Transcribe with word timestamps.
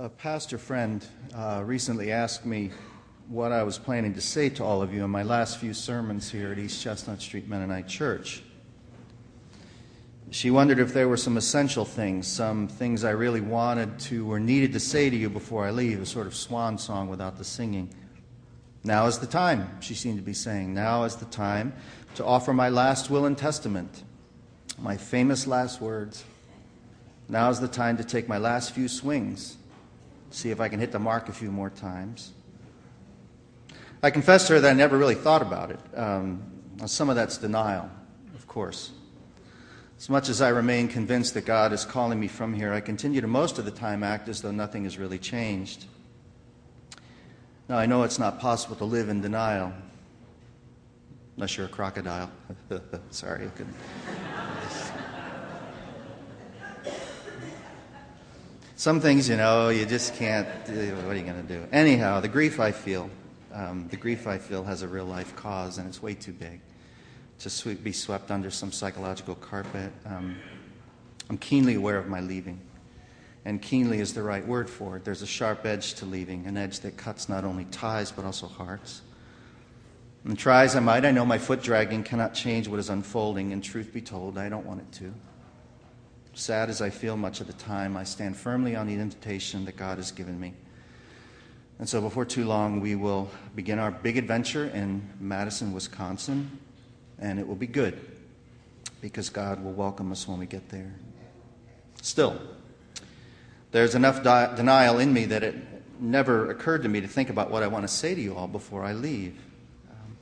A 0.00 0.08
pastor 0.08 0.56
friend 0.56 1.06
uh, 1.36 1.62
recently 1.62 2.10
asked 2.10 2.46
me 2.46 2.70
what 3.28 3.52
I 3.52 3.62
was 3.64 3.76
planning 3.76 4.14
to 4.14 4.20
say 4.22 4.48
to 4.48 4.64
all 4.64 4.80
of 4.80 4.94
you 4.94 5.04
in 5.04 5.10
my 5.10 5.22
last 5.22 5.58
few 5.58 5.74
sermons 5.74 6.30
here 6.30 6.50
at 6.52 6.58
East 6.58 6.82
Chestnut 6.82 7.20
Street 7.20 7.46
Mennonite 7.46 7.86
Church. 7.86 8.42
She 10.30 10.50
wondered 10.50 10.78
if 10.78 10.94
there 10.94 11.06
were 11.06 11.18
some 11.18 11.36
essential 11.36 11.84
things, 11.84 12.26
some 12.26 12.66
things 12.66 13.04
I 13.04 13.10
really 13.10 13.42
wanted 13.42 13.98
to 13.98 14.32
or 14.32 14.40
needed 14.40 14.72
to 14.72 14.80
say 14.80 15.10
to 15.10 15.16
you 15.16 15.28
before 15.28 15.66
I 15.66 15.70
leave, 15.70 16.00
a 16.00 16.06
sort 16.06 16.26
of 16.26 16.34
swan 16.34 16.78
song 16.78 17.10
without 17.10 17.36
the 17.36 17.44
singing. 17.44 17.90
Now 18.82 19.04
is 19.04 19.18
the 19.18 19.26
time, 19.26 19.82
she 19.82 19.92
seemed 19.94 20.16
to 20.16 20.24
be 20.24 20.32
saying. 20.32 20.72
Now 20.72 21.04
is 21.04 21.16
the 21.16 21.26
time 21.26 21.74
to 22.14 22.24
offer 22.24 22.54
my 22.54 22.70
last 22.70 23.10
will 23.10 23.26
and 23.26 23.36
testament, 23.36 24.02
my 24.78 24.96
famous 24.96 25.46
last 25.46 25.82
words. 25.82 26.24
Now 27.28 27.50
is 27.50 27.60
the 27.60 27.68
time 27.68 27.98
to 27.98 28.02
take 28.02 28.28
my 28.28 28.38
last 28.38 28.72
few 28.72 28.88
swings, 28.88 29.58
see 30.30 30.50
if 30.50 30.60
I 30.60 30.68
can 30.68 30.80
hit 30.80 30.92
the 30.92 30.98
mark 30.98 31.28
a 31.28 31.32
few 31.32 31.50
more 31.50 31.70
times. 31.70 32.32
I 34.02 34.10
confessed 34.10 34.46
to 34.46 34.54
her 34.54 34.60
that 34.60 34.70
I 34.70 34.74
never 34.74 34.96
really 34.96 35.14
thought 35.14 35.42
about 35.42 35.70
it. 35.70 35.80
Um, 35.94 36.42
some 36.86 37.10
of 37.10 37.16
that's 37.16 37.36
denial, 37.36 37.90
of 38.34 38.46
course. 38.46 38.92
As 39.98 40.08
much 40.08 40.30
as 40.30 40.40
I 40.40 40.48
remain 40.48 40.88
convinced 40.88 41.34
that 41.34 41.44
God 41.44 41.74
is 41.74 41.84
calling 41.84 42.18
me 42.18 42.26
from 42.26 42.54
here, 42.54 42.72
I 42.72 42.80
continue 42.80 43.20
to 43.20 43.26
most 43.26 43.58
of 43.58 43.66
the 43.66 43.70
time 43.70 44.02
act 44.02 44.28
as 44.28 44.40
though 44.40 44.50
nothing 44.50 44.84
has 44.84 44.96
really 44.96 45.18
changed. 45.18 45.84
Now, 47.68 47.76
I 47.76 47.84
know 47.84 48.02
it's 48.04 48.18
not 48.18 48.40
possible 48.40 48.76
to 48.76 48.84
live 48.84 49.10
in 49.10 49.20
denial, 49.20 49.74
unless 51.36 51.56
you're 51.56 51.66
a 51.66 51.68
crocodile. 51.68 52.30
Sorry, 53.10 53.44
I 53.44 53.50
couldn't. 53.50 53.76
Some 58.80 58.98
things, 59.02 59.28
you 59.28 59.36
know, 59.36 59.68
you 59.68 59.84
just 59.84 60.14
can't. 60.14 60.48
What 60.48 61.14
are 61.14 61.14
you 61.14 61.22
going 61.22 61.46
to 61.46 61.46
do? 61.46 61.66
Anyhow, 61.70 62.20
the 62.20 62.28
grief 62.28 62.58
I 62.58 62.72
feel, 62.72 63.10
um, 63.52 63.88
the 63.90 63.98
grief 63.98 64.26
I 64.26 64.38
feel 64.38 64.64
has 64.64 64.80
a 64.80 64.88
real 64.88 65.04
life 65.04 65.36
cause, 65.36 65.76
and 65.76 65.86
it's 65.86 66.02
way 66.02 66.14
too 66.14 66.32
big 66.32 66.62
to 67.40 67.74
be 67.74 67.92
swept 67.92 68.30
under 68.30 68.50
some 68.50 68.72
psychological 68.72 69.34
carpet. 69.34 69.92
Um, 70.06 70.34
I'm 71.28 71.36
keenly 71.36 71.74
aware 71.74 71.98
of 71.98 72.08
my 72.08 72.20
leaving. 72.20 72.58
And 73.44 73.60
keenly 73.60 74.00
is 74.00 74.14
the 74.14 74.22
right 74.22 74.46
word 74.46 74.70
for 74.70 74.96
it. 74.96 75.04
There's 75.04 75.20
a 75.20 75.26
sharp 75.26 75.66
edge 75.66 75.92
to 75.96 76.06
leaving, 76.06 76.46
an 76.46 76.56
edge 76.56 76.80
that 76.80 76.96
cuts 76.96 77.28
not 77.28 77.44
only 77.44 77.66
ties 77.66 78.10
but 78.10 78.24
also 78.24 78.46
hearts. 78.46 79.02
And 80.24 80.38
try 80.38 80.64
as 80.64 80.74
I 80.74 80.80
might, 80.80 81.04
I 81.04 81.10
know 81.10 81.26
my 81.26 81.36
foot 81.36 81.62
dragging 81.62 82.02
cannot 82.02 82.32
change 82.32 82.66
what 82.66 82.80
is 82.80 82.88
unfolding, 82.88 83.52
and 83.52 83.62
truth 83.62 83.92
be 83.92 84.00
told, 84.00 84.38
I 84.38 84.48
don't 84.48 84.64
want 84.64 84.80
it 84.80 84.90
to. 85.00 85.12
Sad 86.34 86.70
as 86.70 86.80
I 86.80 86.90
feel 86.90 87.16
much 87.16 87.40
of 87.40 87.46
the 87.46 87.52
time, 87.54 87.96
I 87.96 88.04
stand 88.04 88.36
firmly 88.36 88.76
on 88.76 88.86
the 88.86 88.94
invitation 88.94 89.64
that 89.64 89.76
God 89.76 89.98
has 89.98 90.12
given 90.12 90.38
me. 90.38 90.54
And 91.78 91.88
so, 91.88 92.00
before 92.00 92.24
too 92.24 92.44
long, 92.44 92.80
we 92.80 92.94
will 92.94 93.30
begin 93.54 93.78
our 93.78 93.90
big 93.90 94.16
adventure 94.16 94.66
in 94.66 95.08
Madison, 95.18 95.72
Wisconsin 95.72 96.58
and 97.20 97.38
it 97.38 97.46
will 97.46 97.54
be 97.54 97.66
good 97.66 98.00
because 99.00 99.28
God 99.28 99.62
will 99.62 99.72
welcome 99.72 100.10
us 100.10 100.26
when 100.26 100.38
we 100.38 100.46
get 100.46 100.68
there. 100.70 100.92
Still, 102.02 102.40
there's 103.72 103.94
enough 103.94 104.22
di- 104.22 104.54
denial 104.56 104.98
in 104.98 105.12
me 105.12 105.26
that 105.26 105.42
it 105.42 105.54
never 106.00 106.50
occurred 106.50 106.82
to 106.82 106.88
me 106.88 107.00
to 107.02 107.08
think 107.08 107.28
about 107.28 107.50
what 107.50 107.62
I 107.62 107.66
want 107.66 107.86
to 107.86 107.92
say 107.92 108.14
to 108.14 108.20
you 108.20 108.34
all 108.34 108.48
before 108.48 108.82
I 108.82 108.94
leave. 108.94 109.38
Um, 109.90 110.16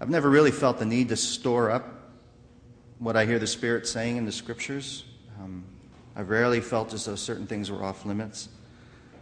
I've 0.00 0.10
never 0.10 0.30
really 0.30 0.52
felt 0.52 0.78
the 0.78 0.86
need 0.86 1.08
to 1.08 1.16
store 1.16 1.70
up 1.70 2.12
what 3.00 3.16
I 3.16 3.26
hear 3.26 3.40
the 3.40 3.46
Spirit 3.46 3.88
saying 3.88 4.16
in 4.16 4.24
the 4.24 4.32
Scriptures. 4.32 5.04
Um, 5.40 5.64
I've 6.16 6.30
rarely 6.30 6.60
felt 6.60 6.92
as 6.92 7.04
though 7.04 7.16
certain 7.16 7.46
things 7.46 7.70
were 7.70 7.82
off 7.82 8.06
limits, 8.06 8.48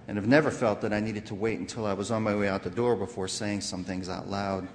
and 0.08 0.16
have 0.16 0.26
never 0.26 0.50
felt 0.50 0.80
that 0.82 0.92
I 0.92 1.00
needed 1.00 1.26
to 1.26 1.34
wait 1.34 1.58
until 1.58 1.86
I 1.86 1.94
was 1.94 2.10
on 2.10 2.22
my 2.22 2.34
way 2.34 2.48
out 2.48 2.62
the 2.62 2.70
door 2.70 2.96
before 2.96 3.28
saying 3.28 3.62
some 3.62 3.84
things 3.84 4.08
out 4.08 4.28
loud. 4.28 4.68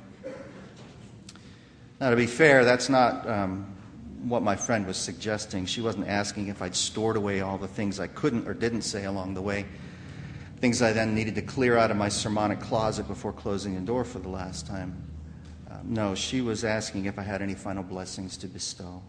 Now, 1.99 2.09
to 2.11 2.15
be 2.15 2.27
fair, 2.27 2.63
that's 2.63 2.89
not 2.89 3.27
um, 3.27 3.65
what 4.23 4.43
my 4.43 4.55
friend 4.55 4.85
was 4.85 4.97
suggesting. 4.97 5.65
She 5.65 5.81
wasn't 5.81 6.07
asking 6.07 6.47
if 6.47 6.61
I'd 6.61 6.75
stored 6.75 7.17
away 7.17 7.41
all 7.41 7.57
the 7.57 7.67
things 7.67 7.99
I 7.99 8.07
couldn't 8.07 8.47
or 8.47 8.53
didn't 8.53 8.83
say 8.83 9.05
along 9.05 9.33
the 9.33 9.41
way, 9.41 9.65
things 10.59 10.81
I 10.81 10.93
then 10.93 11.13
needed 11.13 11.35
to 11.35 11.41
clear 11.41 11.77
out 11.77 11.91
of 11.91 11.97
my 11.97 12.09
sermonic 12.09 12.59
closet 12.59 13.07
before 13.07 13.33
closing 13.33 13.75
the 13.75 13.81
door 13.81 14.03
for 14.03 14.19
the 14.19 14.29
last 14.29 14.65
time. 14.65 14.95
Uh, 15.69 15.77
no, 15.83 16.15
she 16.15 16.41
was 16.41 16.63
asking 16.63 17.05
if 17.05 17.19
I 17.19 17.23
had 17.23 17.41
any 17.41 17.55
final 17.55 17.83
blessings 17.83 18.37
to 18.37 18.47
bestow. 18.47 19.01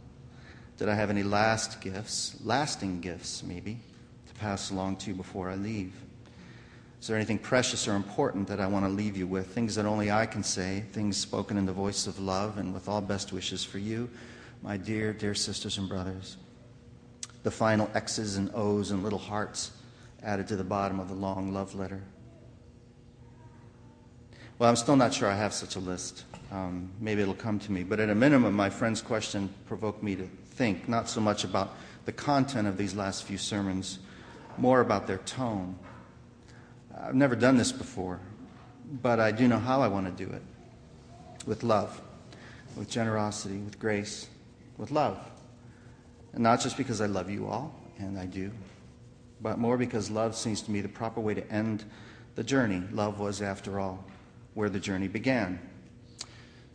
Did 0.79 0.89
I 0.89 0.95
have 0.95 1.11
any 1.11 1.25
last 1.25 1.81
gifts, 1.81 2.37
lasting 2.45 3.01
gifts 3.01 3.43
maybe, 3.43 3.81
to 4.29 4.35
pass 4.35 4.71
along 4.71 4.97
to 4.99 5.11
you 5.11 5.17
before 5.17 5.51
I 5.51 5.57
leave? 5.57 5.93
Is 7.01 7.09
there 7.09 7.17
anything 7.17 7.39
precious 7.39 7.89
or 7.89 7.97
important 7.97 8.47
that 8.47 8.61
I 8.61 8.69
want 8.69 8.85
to 8.85 8.89
leave 8.89 9.17
you 9.17 9.27
with? 9.27 9.49
Things 9.49 9.75
that 9.75 9.87
only 9.87 10.13
I 10.13 10.25
can 10.25 10.45
say, 10.45 10.85
things 10.93 11.17
spoken 11.17 11.57
in 11.57 11.67
the 11.67 11.73
voice 11.73 12.07
of 12.07 12.21
love 12.21 12.59
and 12.59 12.73
with 12.73 12.89
all 12.89 13.01
best 13.01 13.33
wishes 13.33 13.65
for 13.65 13.79
you, 13.79 14.09
my 14.63 14.77
dear, 14.77 15.13
dear 15.13 15.35
sisters 15.35 15.79
and 15.79 15.89
brothers. 15.89 16.37
The 17.43 17.51
final 17.51 17.91
X's 17.95 18.37
and 18.37 18.49
O's 18.55 18.93
and 18.93 19.03
little 19.03 19.19
hearts 19.19 19.73
added 20.23 20.47
to 20.49 20.57
the 20.57 20.65
bottom 20.65 21.01
of 21.01 21.09
the 21.09 21.15
long 21.15 21.53
love 21.53 21.75
letter. 21.75 22.03
Well, 24.61 24.69
I'm 24.69 24.77
still 24.77 24.97
not 24.97 25.13
sure 25.13 25.29
I 25.29 25.37
have 25.37 25.53
such 25.53 25.75
a 25.75 25.81
list. 25.81 26.25
Um, 26.53 26.91
maybe 27.01 27.23
it'll 27.23 27.35
come 27.35 27.59
to 27.61 27.73
me. 27.73 27.83
But 27.83 28.01
at 28.01 28.11
a 28.11 28.15
minimum, 28.15 28.55
my 28.55 28.71
friend's 28.71 29.03
question 29.03 29.53
provoked 29.67 30.03
me 30.03 30.17
to 30.17 30.29
think 30.59 30.89
not 30.89 31.09
so 31.09 31.21
much 31.21 31.45
about 31.45 31.75
the 32.05 32.13
content 32.13 32.69
of 32.69 32.77
these 32.77 32.95
last 32.95 33.25
few 33.25 33.39
sermons, 33.39 34.01
more 34.59 34.81
about 34.81 35.07
their 35.07 35.19
tone 35.19 35.79
I've 37.01 37.15
never 37.15 37.37
done 37.37 37.57
this 37.57 37.71
before, 37.71 38.19
but 39.03 39.21
I 39.21 39.31
do 39.31 39.47
know 39.47 39.59
how 39.59 39.83
I 39.83 39.89
want 39.89 40.07
to 40.07 40.25
do 40.25 40.31
it 40.33 40.43
with 41.47 41.63
love, 41.63 42.01
with 42.77 42.91
generosity, 42.91 43.59
with 43.59 43.79
grace, 43.79 44.27
with 44.77 44.91
love. 44.91 45.19
And 46.33 46.43
not 46.43 46.61
just 46.61 46.77
because 46.77 47.01
I 47.01 47.07
love 47.07 47.31
you 47.31 47.47
all, 47.47 47.75
and 47.99 48.19
I 48.19 48.27
do, 48.27 48.51
but 49.41 49.59
more 49.59 49.79
because 49.79 50.11
love 50.11 50.35
seems 50.35 50.61
to 50.63 50.71
me 50.71 50.81
the 50.81 50.89
proper 50.89 51.21
way 51.21 51.35
to 51.35 51.53
end 51.53 51.85
the 52.35 52.43
journey. 52.43 52.83
Love 52.93 53.21
was, 53.21 53.41
after 53.43 53.79
all, 53.79 54.05
where 54.55 54.69
the 54.69 54.81
journey 54.81 55.09
began. 55.09 55.61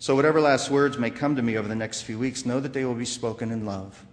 So, 0.04 0.18
whatever 0.18 0.42
last 0.42 0.70
words 0.70 0.98
may 0.98 1.10
come 1.10 1.38
to 1.38 1.42
me 1.42 1.56
over 1.56 1.70
the 1.70 1.78
next 1.78 2.02
few 2.02 2.20
weeks, 2.20 2.46
know 2.46 2.60
that 2.60 2.74
they 2.74 2.84
will 2.84 2.94
be 2.94 3.06
spoken 3.06 3.52
in 3.54 3.66
love, 3.66 4.06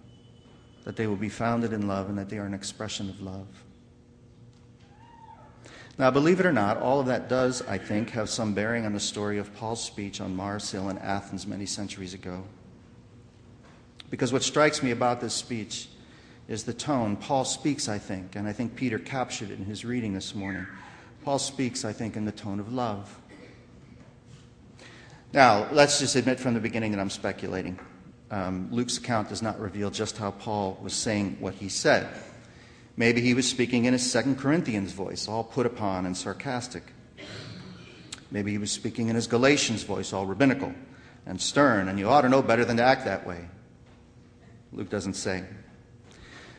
that 0.85 0.95
they 0.95 1.05
will 1.05 1.17
be 1.17 1.27
founded 1.27 1.73
in 1.73 1.85
love, 1.85 2.07
and 2.07 2.17
that 2.17 2.29
they 2.29 2.37
are 2.37 2.45
an 2.45 2.53
expression 2.53 3.09
of 3.09 3.21
love. 3.21 3.45
Now, 5.97 6.09
believe 6.09 6.39
it 6.39 6.45
or 6.45 6.53
not, 6.53 6.77
all 6.77 7.01
of 7.01 7.07
that 7.07 7.27
does, 7.27 7.61
I 7.63 7.77
think, 7.77 8.11
have 8.11 8.29
some 8.29 8.53
bearing 8.53 8.85
on 8.85 8.93
the 8.93 9.01
story 9.01 9.37
of 9.37 9.53
Paul's 9.53 9.83
speech 9.83 10.21
on 10.21 10.33
Mars 10.33 10.71
Hill 10.71 10.87
in 10.87 10.97
Athens 10.97 11.45
many 11.45 11.65
centuries 11.65 12.13
ago. 12.13 12.45
Because 14.09 14.31
what 14.31 14.43
strikes 14.43 14.81
me 14.81 14.91
about 14.91 15.19
this 15.19 15.33
speech 15.33 15.89
is 16.47 16.63
the 16.63 16.73
tone. 16.73 17.17
Paul 17.17 17.43
speaks, 17.43 17.89
I 17.89 17.97
think, 17.97 18.37
and 18.37 18.47
I 18.47 18.53
think 18.53 18.77
Peter 18.77 18.97
captured 18.97 19.51
it 19.51 19.59
in 19.59 19.65
his 19.65 19.83
reading 19.83 20.13
this 20.13 20.35
morning. 20.35 20.65
Paul 21.25 21.37
speaks, 21.37 21.83
I 21.83 21.91
think, 21.91 22.15
in 22.15 22.23
the 22.23 22.31
tone 22.31 22.61
of 22.61 22.71
love. 22.71 23.20
Now, 25.33 25.69
let's 25.71 25.99
just 25.99 26.17
admit 26.17 26.41
from 26.41 26.55
the 26.55 26.59
beginning 26.59 26.91
that 26.91 26.99
I'm 26.99 27.09
speculating. 27.09 27.79
Um, 28.31 28.67
Luke's 28.69 28.97
account 28.97 29.29
does 29.29 29.41
not 29.41 29.59
reveal 29.59 29.89
just 29.89 30.17
how 30.17 30.31
Paul 30.31 30.77
was 30.81 30.93
saying 30.93 31.37
what 31.39 31.53
he 31.53 31.69
said. 31.69 32.09
Maybe 32.97 33.21
he 33.21 33.33
was 33.33 33.49
speaking 33.49 33.85
in 33.85 33.93
his 33.93 34.09
Second 34.09 34.37
Corinthians 34.37 34.91
voice, 34.91 35.29
all 35.29 35.45
put 35.45 35.65
upon 35.65 36.05
and 36.05 36.17
sarcastic. 36.17 36.83
Maybe 38.29 38.51
he 38.51 38.57
was 38.57 38.71
speaking 38.71 39.07
in 39.07 39.15
his 39.15 39.27
Galatians 39.27 39.83
voice, 39.83 40.11
all 40.11 40.25
rabbinical 40.25 40.73
and 41.25 41.39
stern, 41.39 41.87
and 41.87 41.97
you 41.97 42.09
ought 42.09 42.21
to 42.21 42.29
know 42.29 42.41
better 42.41 42.65
than 42.65 42.77
to 42.77 42.83
act 42.83 43.05
that 43.05 43.25
way. 43.25 43.47
Luke 44.73 44.89
doesn't 44.89 45.13
say. 45.13 45.43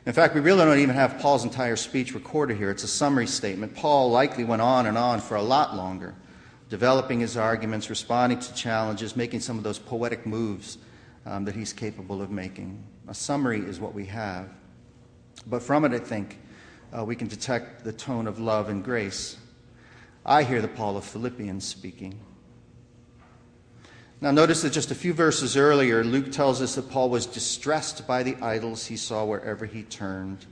In 0.06 0.12
fact, 0.12 0.34
we 0.34 0.40
really 0.40 0.64
don't 0.64 0.78
even 0.78 0.94
have 0.94 1.18
Paul's 1.18 1.44
entire 1.44 1.76
speech 1.76 2.14
recorded 2.14 2.56
here. 2.56 2.70
It's 2.70 2.84
a 2.84 2.88
summary 2.88 3.26
statement. 3.26 3.74
Paul 3.74 4.10
likely 4.10 4.44
went 4.44 4.62
on 4.62 4.86
and 4.86 4.96
on 4.96 5.20
for 5.20 5.36
a 5.36 5.42
lot 5.42 5.76
longer, 5.76 6.14
developing 6.72 7.20
his 7.20 7.36
arguments, 7.36 7.90
responding 7.90 8.38
to 8.38 8.54
challenges, 8.54 9.14
making 9.14 9.40
some 9.40 9.58
of 9.58 9.62
those 9.62 9.78
poetic 9.78 10.24
moves 10.24 10.78
um, 11.26 11.44
that 11.44 11.54
he's 11.54 11.70
capable 11.70 12.22
of 12.22 12.30
making. 12.30 12.82
A 13.08 13.12
summary 13.12 13.58
is 13.60 13.78
what 13.78 13.92
we 13.92 14.06
have. 14.06 14.48
But 15.46 15.62
from 15.62 15.84
it, 15.84 15.92
I 15.92 15.98
think, 15.98 16.38
uh, 16.90 17.04
we 17.04 17.14
can 17.14 17.28
detect 17.28 17.84
the 17.84 17.92
tone 17.92 18.26
of 18.26 18.40
love 18.40 18.70
and 18.70 18.82
grace. 18.82 19.36
I 20.24 20.44
hear 20.44 20.62
the 20.62 20.68
Paul 20.68 20.96
of 20.96 21.04
Philippians 21.04 21.62
speaking. 21.62 22.18
Now, 24.22 24.30
notice 24.30 24.62
that 24.62 24.72
just 24.72 24.90
a 24.90 24.94
few 24.94 25.12
verses 25.12 25.58
earlier, 25.58 26.02
Luke 26.02 26.32
tells 26.32 26.62
us 26.62 26.76
that 26.76 26.88
Paul 26.88 27.10
was 27.10 27.26
distressed 27.26 28.06
by 28.06 28.22
the 28.22 28.36
idols 28.36 28.86
he 28.86 28.96
saw 28.96 29.26
wherever 29.26 29.66
he 29.66 29.82
turned. 29.82 30.46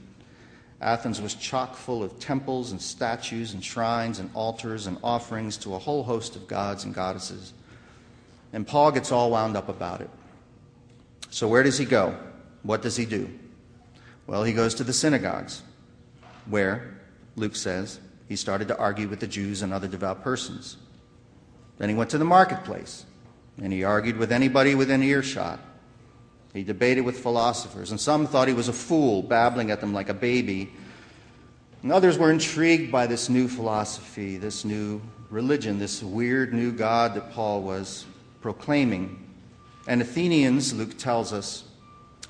Athens 0.80 1.20
was 1.20 1.34
chock 1.34 1.74
full 1.74 2.02
of 2.02 2.18
temples 2.18 2.72
and 2.72 2.80
statues 2.80 3.52
and 3.52 3.62
shrines 3.62 4.18
and 4.18 4.30
altars 4.32 4.86
and 4.86 4.98
offerings 5.04 5.56
to 5.58 5.74
a 5.74 5.78
whole 5.78 6.02
host 6.02 6.36
of 6.36 6.46
gods 6.46 6.84
and 6.84 6.94
goddesses. 6.94 7.52
And 8.52 8.66
Paul 8.66 8.90
gets 8.90 9.12
all 9.12 9.30
wound 9.30 9.56
up 9.56 9.68
about 9.68 10.00
it. 10.00 10.10
So, 11.28 11.46
where 11.46 11.62
does 11.62 11.78
he 11.78 11.84
go? 11.84 12.16
What 12.62 12.82
does 12.82 12.96
he 12.96 13.04
do? 13.04 13.30
Well, 14.26 14.42
he 14.42 14.52
goes 14.52 14.74
to 14.76 14.84
the 14.84 14.92
synagogues, 14.92 15.62
where, 16.46 17.00
Luke 17.36 17.56
says, 17.56 18.00
he 18.28 18.36
started 18.36 18.68
to 18.68 18.78
argue 18.78 19.08
with 19.08 19.20
the 19.20 19.26
Jews 19.26 19.62
and 19.62 19.72
other 19.72 19.88
devout 19.88 20.22
persons. 20.22 20.76
Then 21.78 21.88
he 21.88 21.94
went 21.94 22.10
to 22.10 22.18
the 22.18 22.24
marketplace 22.24 23.04
and 23.60 23.72
he 23.72 23.84
argued 23.84 24.16
with 24.16 24.32
anybody 24.32 24.74
within 24.74 25.02
earshot. 25.02 25.58
He 26.52 26.64
debated 26.64 27.02
with 27.02 27.20
philosophers, 27.20 27.92
and 27.92 28.00
some 28.00 28.26
thought 28.26 28.48
he 28.48 28.54
was 28.54 28.68
a 28.68 28.72
fool, 28.72 29.22
babbling 29.22 29.70
at 29.70 29.80
them 29.80 29.92
like 29.92 30.08
a 30.08 30.14
baby. 30.14 30.72
And 31.82 31.92
others 31.92 32.18
were 32.18 32.30
intrigued 32.30 32.90
by 32.90 33.06
this 33.06 33.28
new 33.28 33.46
philosophy, 33.46 34.36
this 34.36 34.64
new 34.64 35.00
religion, 35.30 35.78
this 35.78 36.02
weird 36.02 36.52
new 36.52 36.72
God 36.72 37.14
that 37.14 37.32
Paul 37.32 37.62
was 37.62 38.04
proclaiming. 38.40 39.24
And 39.86 40.02
Athenians, 40.02 40.74
Luke 40.74 40.98
tells 40.98 41.32
us, 41.32 41.64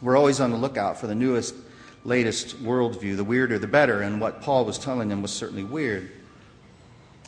were 0.02 0.16
always 0.16 0.38
on 0.38 0.50
the 0.50 0.56
lookout 0.56 0.98
for 0.98 1.06
the 1.06 1.14
newest, 1.14 1.54
latest 2.04 2.62
worldview. 2.62 3.16
The 3.16 3.24
weirder, 3.24 3.58
the 3.58 3.66
better. 3.66 4.02
And 4.02 4.20
what 4.20 4.42
Paul 4.42 4.64
was 4.66 4.78
telling 4.78 5.08
them 5.08 5.22
was 5.22 5.32
certainly 5.32 5.64
weird. 5.64 6.10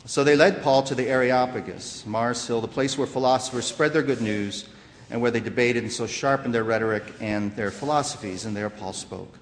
So 0.05 0.23
they 0.23 0.35
led 0.35 0.61
Paul 0.61 0.83
to 0.83 0.95
the 0.95 1.07
Areopagus, 1.07 2.05
Mars 2.05 2.45
Hill, 2.45 2.61
the 2.61 2.67
place 2.67 2.97
where 2.97 3.07
philosophers 3.07 3.65
spread 3.65 3.93
their 3.93 4.03
good 4.03 4.21
news 4.21 4.65
and 5.09 5.21
where 5.21 5.31
they 5.31 5.39
debated 5.39 5.83
and 5.83 5.91
so 5.91 6.07
sharpened 6.07 6.53
their 6.53 6.63
rhetoric 6.63 7.03
and 7.19 7.55
their 7.55 7.71
philosophies. 7.71 8.45
And 8.45 8.55
there 8.55 8.69
Paul 8.69 8.93
spoke. 8.93 9.37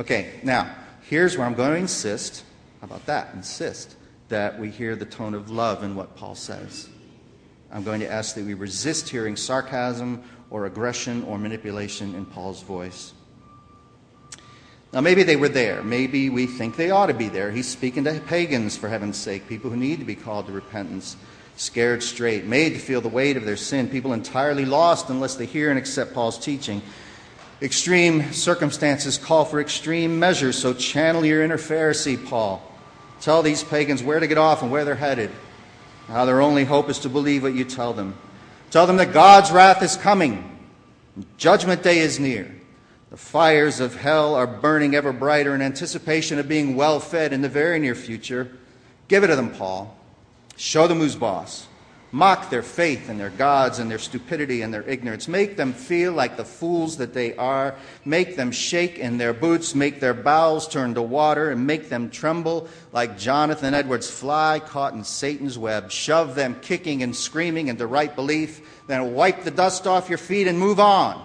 Okay, 0.00 0.40
now, 0.42 0.74
here's 1.02 1.36
where 1.36 1.46
I'm 1.46 1.54
going 1.54 1.72
to 1.72 1.78
insist 1.78 2.44
how 2.80 2.86
about 2.86 3.06
that? 3.06 3.34
Insist 3.34 3.96
that 4.28 4.58
we 4.58 4.70
hear 4.70 4.94
the 4.94 5.04
tone 5.04 5.34
of 5.34 5.50
love 5.50 5.82
in 5.82 5.96
what 5.96 6.16
Paul 6.16 6.34
says. 6.34 6.88
I'm 7.72 7.82
going 7.82 8.00
to 8.00 8.10
ask 8.10 8.34
that 8.36 8.44
we 8.44 8.54
resist 8.54 9.08
hearing 9.08 9.36
sarcasm 9.36 10.22
or 10.50 10.66
aggression 10.66 11.24
or 11.24 11.38
manipulation 11.38 12.14
in 12.14 12.24
Paul's 12.24 12.62
voice. 12.62 13.12
Now, 14.92 15.00
maybe 15.02 15.22
they 15.22 15.36
were 15.36 15.50
there. 15.50 15.82
Maybe 15.82 16.30
we 16.30 16.46
think 16.46 16.76
they 16.76 16.90
ought 16.90 17.06
to 17.06 17.14
be 17.14 17.28
there. 17.28 17.50
He's 17.50 17.68
speaking 17.68 18.04
to 18.04 18.20
pagans, 18.20 18.76
for 18.76 18.88
heaven's 18.88 19.18
sake, 19.18 19.46
people 19.46 19.70
who 19.70 19.76
need 19.76 19.98
to 19.98 20.06
be 20.06 20.14
called 20.14 20.46
to 20.46 20.52
repentance, 20.52 21.16
scared 21.58 22.02
straight, 22.04 22.44
made 22.44 22.70
to 22.70 22.78
feel 22.78 23.00
the 23.00 23.08
weight 23.08 23.36
of 23.36 23.44
their 23.44 23.56
sin, 23.56 23.88
people 23.88 24.12
entirely 24.12 24.64
lost 24.64 25.10
unless 25.10 25.34
they 25.34 25.44
hear 25.44 25.70
and 25.70 25.78
accept 25.78 26.14
Paul's 26.14 26.38
teaching. 26.38 26.80
Extreme 27.60 28.32
circumstances 28.32 29.18
call 29.18 29.44
for 29.44 29.60
extreme 29.60 30.20
measures, 30.20 30.56
so 30.56 30.72
channel 30.72 31.24
your 31.24 31.42
inner 31.42 31.58
Pharisee, 31.58 32.24
Paul. 32.28 32.62
Tell 33.20 33.42
these 33.42 33.64
pagans 33.64 34.04
where 34.04 34.20
to 34.20 34.28
get 34.28 34.38
off 34.38 34.62
and 34.62 34.70
where 34.70 34.84
they're 34.84 34.94
headed. 34.94 35.30
How 36.06 36.24
their 36.24 36.40
only 36.40 36.64
hope 36.64 36.88
is 36.88 37.00
to 37.00 37.08
believe 37.08 37.42
what 37.42 37.54
you 37.54 37.64
tell 37.64 37.92
them. 37.92 38.16
Tell 38.70 38.86
them 38.86 38.98
that 38.98 39.12
God's 39.12 39.50
wrath 39.50 39.82
is 39.82 39.96
coming. 39.96 40.58
Judgment 41.36 41.82
day 41.82 41.98
is 41.98 42.20
near. 42.20 42.54
The 43.10 43.16
fires 43.16 43.80
of 43.80 43.96
hell 43.96 44.36
are 44.36 44.46
burning 44.46 44.94
ever 44.94 45.12
brighter 45.12 45.56
in 45.56 45.62
anticipation 45.62 46.38
of 46.38 46.46
being 46.46 46.76
well 46.76 47.00
fed 47.00 47.32
in 47.32 47.42
the 47.42 47.48
very 47.48 47.80
near 47.80 47.96
future. 47.96 48.56
Give 49.08 49.24
it 49.24 49.28
to 49.28 49.36
them, 49.36 49.50
Paul. 49.50 49.97
Show 50.58 50.88
them 50.88 50.98
who's 50.98 51.14
boss. 51.14 51.68
Mock 52.10 52.50
their 52.50 52.64
faith 52.64 53.08
and 53.08 53.20
their 53.20 53.30
gods 53.30 53.78
and 53.78 53.88
their 53.88 53.98
stupidity 53.98 54.62
and 54.62 54.74
their 54.74 54.82
ignorance. 54.82 55.28
Make 55.28 55.56
them 55.56 55.72
feel 55.72 56.12
like 56.12 56.36
the 56.36 56.44
fools 56.44 56.96
that 56.96 57.14
they 57.14 57.36
are. 57.36 57.76
Make 58.04 58.34
them 58.34 58.50
shake 58.50 58.98
in 58.98 59.18
their 59.18 59.32
boots. 59.32 59.74
Make 59.76 60.00
their 60.00 60.14
bowels 60.14 60.66
turn 60.66 60.94
to 60.94 61.02
water 61.02 61.50
and 61.50 61.64
make 61.66 61.90
them 61.90 62.10
tremble 62.10 62.66
like 62.92 63.18
Jonathan 63.18 63.72
Edwards' 63.72 64.10
fly 64.10 64.58
caught 64.58 64.94
in 64.94 65.04
Satan's 65.04 65.56
web. 65.56 65.92
Shove 65.92 66.34
them 66.34 66.56
kicking 66.60 67.04
and 67.04 67.14
screaming 67.14 67.68
into 67.68 67.86
right 67.86 68.14
belief. 68.14 68.60
Then 68.88 69.14
wipe 69.14 69.44
the 69.44 69.52
dust 69.52 69.86
off 69.86 70.08
your 70.08 70.18
feet 70.18 70.48
and 70.48 70.58
move 70.58 70.80
on. 70.80 71.24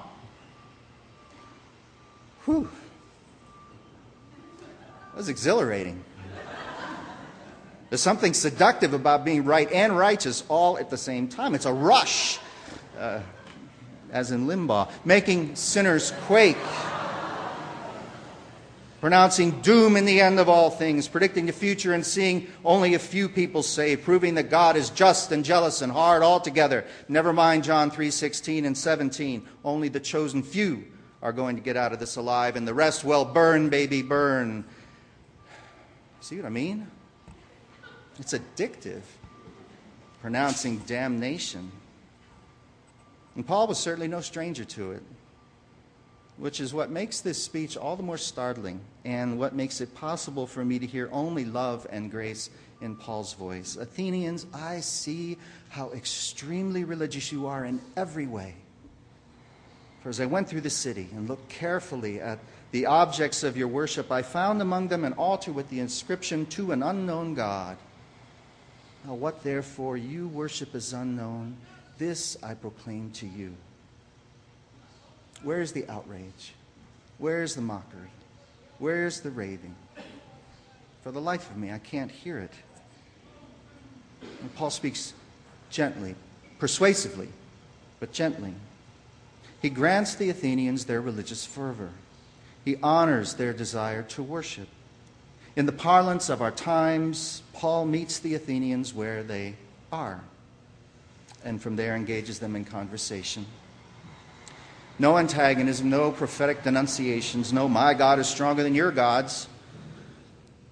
Whew. 2.46 2.70
That 4.60 5.18
was 5.18 5.30
exhilarating. 5.30 6.04
There's 7.94 8.02
something 8.02 8.34
seductive 8.34 8.96
about 8.96 9.24
being 9.24 9.46
right 9.46 9.72
and 9.72 9.96
righteous 9.96 10.44
all 10.50 10.80
at 10.80 10.90
the 10.90 10.98
same 10.98 11.28
time. 11.28 11.54
It's 11.54 11.68
a 11.68 11.72
rush, 11.72 12.40
uh, 12.98 13.20
as 14.12 14.32
in 14.32 14.48
Limbaugh, 14.48 14.90
making 15.06 15.56
sinners 15.56 16.12
quake, 16.26 16.58
pronouncing 19.00 19.62
doom 19.62 19.96
in 19.96 20.06
the 20.06 20.22
end 20.22 20.40
of 20.40 20.50
all 20.50 20.72
things, 20.72 21.08
predicting 21.08 21.46
the 21.46 21.52
future 21.54 21.94
and 21.94 22.04
seeing 22.04 22.48
only 22.66 22.96
a 22.96 23.00
few 23.00 23.30
people 23.30 23.62
saved, 23.62 24.04
proving 24.04 24.34
that 24.34 24.50
God 24.50 24.76
is 24.76 24.90
just 24.90 25.32
and 25.32 25.46
jealous 25.46 25.84
and 25.84 25.92
hard 25.92 26.24
altogether. 26.24 26.86
Never 27.08 27.32
mind 27.32 27.64
John 27.64 27.92
3:16 27.92 28.66
and 28.66 28.76
17. 28.76 29.48
Only 29.64 29.90
the 29.90 30.00
chosen 30.00 30.42
few 30.42 30.84
are 31.22 31.32
going 31.32 31.58
to 31.58 31.62
get 31.62 31.78
out 31.78 31.94
of 31.94 32.00
this 32.00 32.16
alive, 32.16 32.56
and 32.56 32.68
the 32.68 32.74
rest 32.74 33.04
will 33.04 33.24
burn, 33.24 33.70
baby, 33.70 34.02
burn. 34.02 34.66
See 36.22 36.38
what 36.38 36.48
I 36.48 36.50
mean? 36.50 36.88
It's 38.20 38.34
addictive, 38.34 39.02
pronouncing 40.22 40.80
damnation. 40.80 41.72
And 43.36 43.46
Paul 43.46 43.68
was 43.68 43.80
certainly 43.80 44.08
no 44.08 44.22
stranger 44.22 44.64
to 44.66 44.92
it, 44.92 45.04
which 46.38 46.60
is 46.60 46.74
what 46.74 46.92
makes 46.92 47.22
this 47.22 47.42
speech 47.42 47.76
all 47.76 47.96
the 47.96 48.04
more 48.04 48.18
startling 48.18 48.82
and 49.04 49.40
what 49.40 49.56
makes 49.56 49.82
it 49.82 49.96
possible 49.96 50.46
for 50.46 50.64
me 50.64 50.78
to 50.78 50.86
hear 50.86 51.10
only 51.12 51.46
love 51.46 51.88
and 51.90 52.12
grace 52.12 52.50
in 52.82 52.96
Paul's 52.96 53.34
voice. 53.34 53.76
Athenians, 53.76 54.46
I 54.54 54.82
see 54.82 55.38
how 55.70 55.92
extremely 55.92 56.84
religious 56.84 57.32
you 57.32 57.48
are 57.48 57.66
in 57.66 57.82
every 57.98 58.28
way. 58.28 58.54
For 60.04 60.10
as 60.10 60.20
I 60.20 60.26
went 60.26 60.50
through 60.50 60.62
the 60.62 60.70
city 60.70 61.08
and 61.16 61.30
looked 61.30 61.50
carefully 61.50 62.20
at 62.20 62.38
the 62.72 62.88
objects 62.88 63.42
of 63.44 63.56
your 63.56 63.70
worship, 63.70 64.12
I 64.12 64.22
found 64.22 64.62
among 64.62 64.90
them 64.90 65.06
an 65.06 65.14
altar 65.14 65.52
with 65.54 65.70
the 65.70 65.80
inscription, 65.80 66.46
To 66.48 66.72
an 66.74 66.84
unknown 66.84 67.36
God. 67.36 67.78
Now, 69.06 69.16
what 69.16 69.44
therefore 69.44 69.98
you 69.98 70.28
worship 70.30 70.76
is 70.76 70.94
unknown, 70.94 71.58
this 71.98 72.38
I 72.42 72.54
proclaim 72.54 73.12
to 73.12 73.28
you. 73.28 73.54
Where 75.44 75.62
is 75.62 75.74
the 75.74 75.88
outrage? 75.90 76.54
Where 77.18 77.44
is 77.44 77.56
the 77.56 77.62
mockery? 77.62 78.10
Where 78.80 79.06
is 79.06 79.22
the 79.22 79.30
raving? 79.30 79.76
For 81.04 81.12
the 81.12 81.22
life 81.22 81.50
of 81.52 81.58
me, 81.58 81.72
I 81.72 81.80
can't 81.80 82.12
hear 82.12 82.40
it. 82.40 82.54
And 84.42 84.54
Paul 84.56 84.70
speaks 84.70 85.14
gently, 85.70 86.16
persuasively, 86.60 87.28
but 88.00 88.14
gently. 88.14 88.54
He 89.62 89.70
grants 89.70 90.16
the 90.16 90.30
Athenians 90.30 90.86
their 90.86 91.02
religious 91.02 91.46
fervor. 91.46 91.92
He 92.64 92.78
honors 92.82 93.34
their 93.34 93.52
desire 93.52 94.04
to 94.04 94.24
worship. 94.24 94.70
In 95.56 95.68
the 95.68 95.72
parlance 95.72 96.30
of 96.30 96.42
our 96.42 96.52
times, 96.52 97.44
Paul 97.54 97.86
meets 97.86 98.20
the 98.20 98.34
Athenians 98.34 98.94
where 98.94 99.22
they 99.22 99.56
are, 99.92 100.24
and 101.46 101.62
from 101.62 101.76
there 101.76 101.96
engages 101.96 102.40
them 102.40 102.56
in 102.56 102.66
conversation. 102.66 103.46
No 104.98 105.18
antagonism, 105.18 105.92
no 105.92 106.12
prophetic 106.12 106.64
denunciations, 106.64 107.54
no, 107.54 107.70
my 107.70 107.94
God 107.94 108.18
is 108.18 108.28
stronger 108.28 108.64
than 108.64 108.74
your 108.74 108.92
gods. 108.92 109.48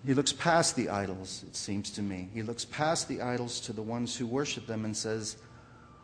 He 0.03 0.15
looks 0.15 0.33
past 0.33 0.75
the 0.75 0.89
idols, 0.89 1.43
it 1.47 1.55
seems 1.55 1.91
to 1.91 2.01
me. 2.01 2.29
He 2.33 2.41
looks 2.41 2.65
past 2.65 3.07
the 3.07 3.21
idols 3.21 3.59
to 3.61 3.73
the 3.73 3.83
ones 3.83 4.17
who 4.17 4.25
worship 4.25 4.65
them 4.65 4.83
and 4.83 4.97
says, 4.97 5.37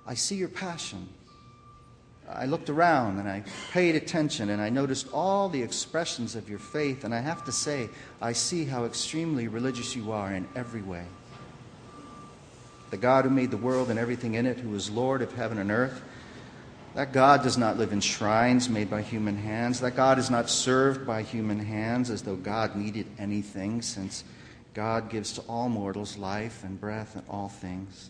I 0.05 0.13
see 0.13 0.36
your 0.36 0.50
passion. 0.50 1.10
I 2.29 2.46
looked 2.46 2.69
around 2.69 3.19
and 3.19 3.29
I 3.29 3.43
paid 3.72 3.96
attention 3.96 4.50
and 4.50 4.62
I 4.62 4.69
noticed 4.69 5.07
all 5.13 5.48
the 5.48 5.62
expressions 5.62 6.36
of 6.36 6.50
your 6.50 6.60
faith, 6.60 7.03
and 7.03 7.13
I 7.13 7.22
have 7.22 7.46
to 7.46 7.51
say, 7.51 7.89
I 8.22 8.34
see 8.34 8.65
how 8.65 8.86
extremely 8.86 9.48
religious 9.48 9.96
you 9.96 10.12
are 10.12 10.34
in 10.34 10.48
every 10.55 10.81
way. 10.81 11.05
The 12.89 12.98
God 12.98 13.25
who 13.25 13.31
made 13.31 13.51
the 13.51 13.57
world 13.57 13.89
and 13.89 14.00
everything 14.00 14.36
in 14.36 14.46
it, 14.46 14.60
who 14.60 14.74
is 14.75 14.89
Lord 14.89 15.22
of 15.22 15.34
heaven 15.34 15.57
and 15.57 15.72
earth, 15.72 16.01
that 16.96 17.13
God 17.13 17.43
does 17.43 17.57
not 17.57 17.77
live 17.77 17.93
in 17.93 18.01
shrines 18.01 18.69
made 18.69 18.89
by 18.89 19.03
human 19.03 19.38
hands. 19.38 19.81
That 19.81 19.96
God 19.96 20.17
is 20.17 20.31
not 20.31 20.50
served 20.50 21.05
by 21.05 21.22
human 21.22 21.60
hands 21.60 22.10
as 22.10 22.24
though 22.24 22.36
God 22.36 22.75
needed 22.75 23.05
anything, 23.19 23.81
since 23.81 24.24
God 24.74 25.10
gives 25.10 25.34
to 25.34 25.41
all 25.41 25.69
mortals 25.69 26.17
life 26.17 26.63
and 26.63 26.79
breath 26.79 27.15
and 27.15 27.24
all 27.29 27.50
things. 27.50 28.10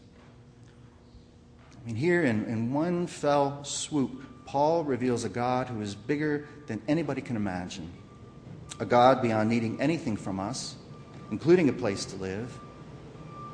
Mean, 1.87 1.95
here 1.95 2.25
in, 2.25 2.43
in 2.47 2.73
one 2.73 3.07
fell 3.07 3.63
swoop, 3.63 4.21
Paul 4.45 4.83
reveals 4.83 5.23
a 5.23 5.29
God 5.29 5.67
who 5.69 5.81
is 5.81 5.95
bigger 5.95 6.45
than 6.65 6.81
anybody 6.85 7.21
can 7.21 7.37
imagine, 7.37 7.89
a 8.81 8.85
God 8.85 9.21
beyond 9.21 9.49
needing 9.49 9.79
anything 9.79 10.17
from 10.17 10.37
us, 10.37 10.75
including 11.31 11.69
a 11.69 11.73
place 11.73 12.03
to 12.03 12.17
live, 12.17 12.59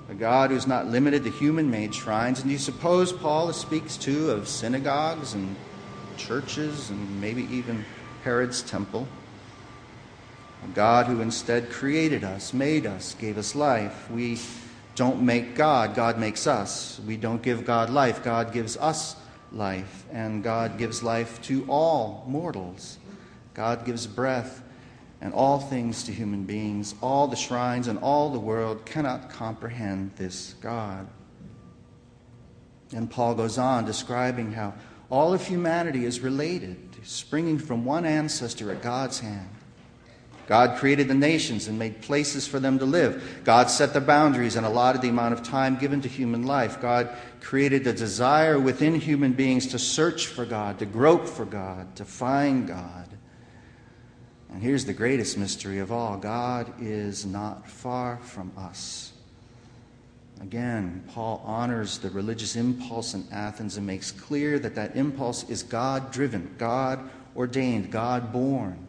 a 0.10 0.16
God 0.16 0.50
who's 0.50 0.66
not 0.66 0.88
limited 0.88 1.24
to 1.26 1.30
human 1.30 1.70
made 1.70 1.94
shrines. 1.94 2.42
And 2.42 2.50
you 2.50 2.58
suppose 2.58 3.14
Paul 3.14 3.54
speaks 3.54 3.98
too 3.98 4.32
of 4.32 4.48
synagogues 4.48 5.36
and 5.36 5.56
churches 6.18 6.90
and 6.90 7.22
maybe 7.22 7.44
even 7.52 7.86
Herod's 8.24 8.64
temple. 8.64 9.08
A 10.66 10.68
God 10.70 11.06
who 11.06 11.22
instead 11.22 11.70
created 11.70 12.24
us, 12.24 12.52
made 12.52 12.88
us, 12.88 13.14
gave 13.14 13.38
us 13.38 13.54
life. 13.54 14.10
We 14.10 14.40
don't 14.96 15.22
make 15.22 15.56
God, 15.56 15.96
God 15.96 16.20
makes 16.20 16.46
us. 16.48 17.00
We 17.06 17.18
don't 17.18 17.42
give 17.42 17.66
God 17.66 17.90
life, 17.90 18.24
God 18.24 18.54
gives 18.54 18.78
us 18.78 19.16
life. 19.52 20.06
And 20.12 20.44
God 20.44 20.78
gives 20.78 21.04
life 21.04 21.42
to 21.44 21.66
all 21.68 22.24
mortals. 22.28 22.98
God 23.54 23.86
gives 23.86 24.08
breath 24.08 24.64
and 25.22 25.34
all 25.34 25.60
things 25.60 26.04
to 26.04 26.12
human 26.12 26.44
beings, 26.44 26.96
all 27.02 27.28
the 27.28 27.36
shrines 27.36 27.88
and 27.88 27.98
all 28.00 28.30
the 28.30 28.40
world 28.40 28.86
cannot 28.86 29.30
comprehend 29.30 30.12
this 30.18 30.56
God. 30.60 31.08
And 32.94 33.10
Paul 33.10 33.34
goes 33.36 33.58
on 33.58 33.86
describing 33.86 34.52
how 34.52 34.74
all 35.10 35.34
of 35.34 35.48
humanity 35.48 36.06
is 36.06 36.20
related, 36.20 36.78
springing 37.04 37.58
from 37.58 37.86
one 37.86 38.06
ancestor 38.06 38.72
at 38.72 38.82
God's 38.82 39.20
hand. 39.20 39.50
God 40.48 40.78
created 40.78 41.08
the 41.08 41.14
nations 41.14 41.68
and 41.68 41.80
made 41.80 42.02
places 42.02 42.46
for 42.46 42.60
them 42.60 42.80
to 42.80 42.86
live. 42.86 43.42
God 43.44 43.70
set 43.70 43.94
the 43.94 44.02
boundaries 44.02 44.56
and 44.56 44.66
allotted 44.66 45.02
the 45.02 45.10
amount 45.10 45.34
of 45.34 45.44
time 45.44 45.78
given 45.78 46.02
to 46.02 46.10
human 46.10 46.46
life. 46.46 46.82
God 46.82 47.16
created 47.40 47.84
the 47.84 47.94
desire 47.94 48.60
within 48.60 48.96
human 48.96 49.34
beings 49.34 49.68
to 49.68 49.80
search 49.80 50.28
for 50.28 50.46
God, 50.46 50.80
to 50.80 50.86
grope 50.86 51.28
for 51.28 51.46
God, 51.46 51.96
to 51.96 52.06
find 52.06 52.68
God. 52.68 53.08
And 54.52 54.62
here's 54.62 54.86
the 54.86 54.94
greatest 54.94 55.38
mystery 55.38 55.80
of 55.80 55.92
all 55.92 56.18
God 56.18 56.74
is 56.80 57.26
not 57.26 57.68
far 57.68 58.18
from 58.18 58.52
us. 58.58 59.14
Again, 60.42 61.06
Paul 61.14 61.42
honors 61.46 62.00
the 62.00 62.10
religious 62.10 62.58
impulse 62.58 63.14
in 63.14 63.26
Athens 63.32 63.78
and 63.78 63.88
makes 63.88 64.12
clear 64.12 64.60
that 64.60 64.76
that 64.76 64.98
impulse 64.98 65.50
is 65.50 65.64
God 65.64 66.12
driven, 66.12 66.54
God 66.58 67.10
ordained, 67.36 67.92
God 67.92 68.34
born 68.34 68.88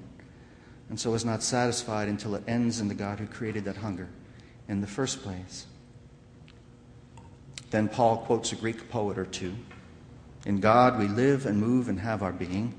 and 0.89 0.99
so 0.99 1.15
is 1.15 1.25
not 1.25 1.43
satisfied 1.43 2.09
until 2.09 2.35
it 2.35 2.45
ends 2.47 2.81
in 2.81 2.89
the 2.89 2.95
God 2.95 3.19
who 3.19 3.27
created 3.27 3.65
that 3.65 3.77
hunger 3.77 4.09
in 4.69 4.81
the 4.81 4.87
first 4.87 5.23
place. 5.23 5.67
Then 7.71 7.89
Paul 7.89 8.19
quotes 8.19 8.53
a 8.53 8.57
Greek 8.57 8.89
poet 8.91 9.19
or 9.19 9.27
two 9.27 9.55
In 10.45 10.61
God 10.61 10.99
we 10.99 11.09
live 11.09 11.47
and 11.47 11.59
move 11.59 11.89
and 11.89 11.99
have 12.01 12.23
our 12.23 12.33
being, 12.33 12.75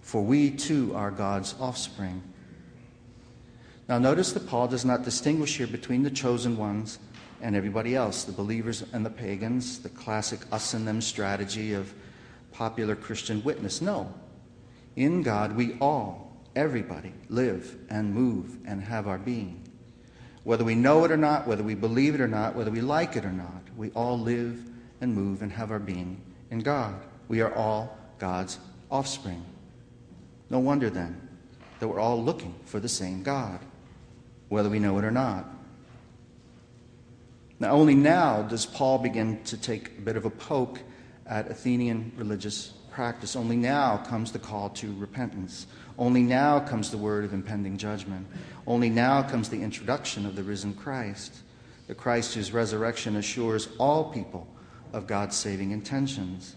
for 0.00 0.22
we 0.22 0.50
too 0.50 0.92
are 0.94 1.10
God's 1.10 1.54
offspring. 1.60 2.22
Now, 3.88 3.98
notice 3.98 4.32
that 4.32 4.46
Paul 4.46 4.68
does 4.68 4.84
not 4.84 5.04
distinguish 5.04 5.56
here 5.58 5.66
between 5.66 6.02
the 6.02 6.10
chosen 6.10 6.56
ones 6.56 6.98
and 7.42 7.54
everybody 7.56 7.94
else, 7.94 8.24
the 8.24 8.32
believers 8.32 8.84
and 8.92 9.04
the 9.04 9.10
pagans, 9.10 9.80
the 9.80 9.88
classic 9.90 10.40
us 10.50 10.74
and 10.74 10.86
them 10.86 11.00
strategy 11.00 11.74
of 11.74 11.92
popular 12.52 12.94
Christian 12.94 13.42
witness. 13.42 13.82
No. 13.82 14.12
In 14.96 15.22
God, 15.22 15.56
we 15.56 15.76
all 15.80 16.31
everybody 16.54 17.12
live 17.28 17.76
and 17.88 18.14
move 18.14 18.58
and 18.66 18.82
have 18.82 19.08
our 19.08 19.18
being. 19.18 19.62
Whether 20.44 20.64
we 20.64 20.74
know 20.74 21.04
it 21.04 21.12
or 21.12 21.16
not, 21.16 21.46
whether 21.46 21.62
we 21.62 21.74
believe 21.74 22.14
it 22.14 22.20
or 22.20 22.28
not, 22.28 22.56
whether 22.56 22.70
we 22.70 22.80
like 22.80 23.16
it 23.16 23.24
or 23.24 23.32
not, 23.32 23.62
we 23.76 23.90
all 23.90 24.18
live 24.18 24.60
and 25.00 25.14
move 25.14 25.42
and 25.42 25.52
have 25.52 25.70
our 25.70 25.78
being 25.78 26.20
in 26.50 26.60
God. 26.60 26.94
We 27.28 27.40
are 27.40 27.54
all 27.54 27.96
God's 28.18 28.58
offspring. 28.90 29.44
No 30.50 30.58
wonder 30.58 30.90
then 30.90 31.28
that 31.80 31.88
we're 31.88 32.00
all 32.00 32.22
looking 32.22 32.54
for 32.64 32.80
the 32.80 32.88
same 32.88 33.22
God, 33.22 33.60
whether 34.48 34.68
we 34.68 34.78
know 34.78 34.98
it 34.98 35.04
or 35.04 35.10
not. 35.10 35.46
Now, 37.58 37.70
only 37.70 37.94
now 37.94 38.42
does 38.42 38.66
Paul 38.66 38.98
begin 38.98 39.42
to 39.44 39.56
take 39.56 39.98
a 39.98 40.00
bit 40.00 40.16
of 40.16 40.24
a 40.24 40.30
poke 40.30 40.80
at 41.32 41.50
Athenian 41.50 42.12
religious 42.14 42.74
practice. 42.90 43.36
Only 43.36 43.56
now 43.56 43.96
comes 43.96 44.32
the 44.32 44.38
call 44.38 44.68
to 44.68 44.94
repentance. 44.98 45.66
Only 45.98 46.22
now 46.22 46.60
comes 46.60 46.90
the 46.90 46.98
word 46.98 47.24
of 47.24 47.32
impending 47.32 47.78
judgment. 47.78 48.26
Only 48.66 48.90
now 48.90 49.22
comes 49.22 49.48
the 49.48 49.62
introduction 49.62 50.26
of 50.26 50.36
the 50.36 50.42
risen 50.42 50.74
Christ, 50.74 51.38
the 51.86 51.94
Christ 51.94 52.34
whose 52.34 52.52
resurrection 52.52 53.16
assures 53.16 53.70
all 53.78 54.12
people 54.12 54.46
of 54.92 55.06
God's 55.06 55.34
saving 55.34 55.70
intentions. 55.70 56.54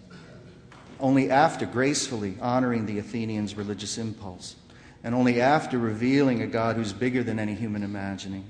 Only 1.00 1.32
after 1.32 1.65
gracefully 1.65 2.36
honoring 2.41 2.86
the 2.86 3.00
Athenians' 3.00 3.55
religious 3.55 3.98
impulse, 3.98 4.58
and 5.05 5.15
only 5.15 5.39
after 5.39 5.77
revealing 5.77 6.41
a 6.41 6.48
God 6.48 6.75
who's 6.75 6.91
bigger 6.91 7.24
than 7.24 7.39
any 7.39 7.53
human 7.53 7.82
imagining, 7.82 8.44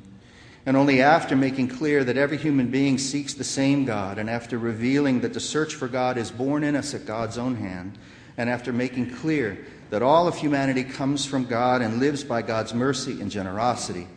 and 0.65 0.75
only 0.75 1.01
after 1.01 1.35
making 1.35 1.67
clear 1.67 2.03
that 2.03 2.17
every 2.17 2.37
human 2.37 2.71
being 2.71 2.97
seeks 2.97 3.33
the 3.33 3.43
same 3.43 3.85
God, 3.85 4.17
and 4.17 4.29
after 4.29 4.57
revealing 4.57 5.21
that 5.21 5.33
the 5.33 5.39
search 5.39 5.75
for 5.75 5.87
God 5.87 6.17
is 6.17 6.31
born 6.31 6.63
in 6.63 6.75
us 6.75 6.93
at 6.93 7.05
God's 7.05 7.37
own 7.37 7.55
hand, 7.55 7.99
and 8.37 8.49
after 8.49 8.73
making 8.73 9.11
clear 9.11 9.65
that 9.91 10.01
all 10.01 10.27
of 10.27 10.35
humanity 10.35 10.83
comes 10.83 11.25
from 11.25 11.45
God 11.45 11.81
and 11.81 11.99
lives 11.99 12.23
by 12.23 12.41
God's 12.41 12.73
mercy 12.73 13.21
and 13.21 13.29
generosity, 13.29 14.07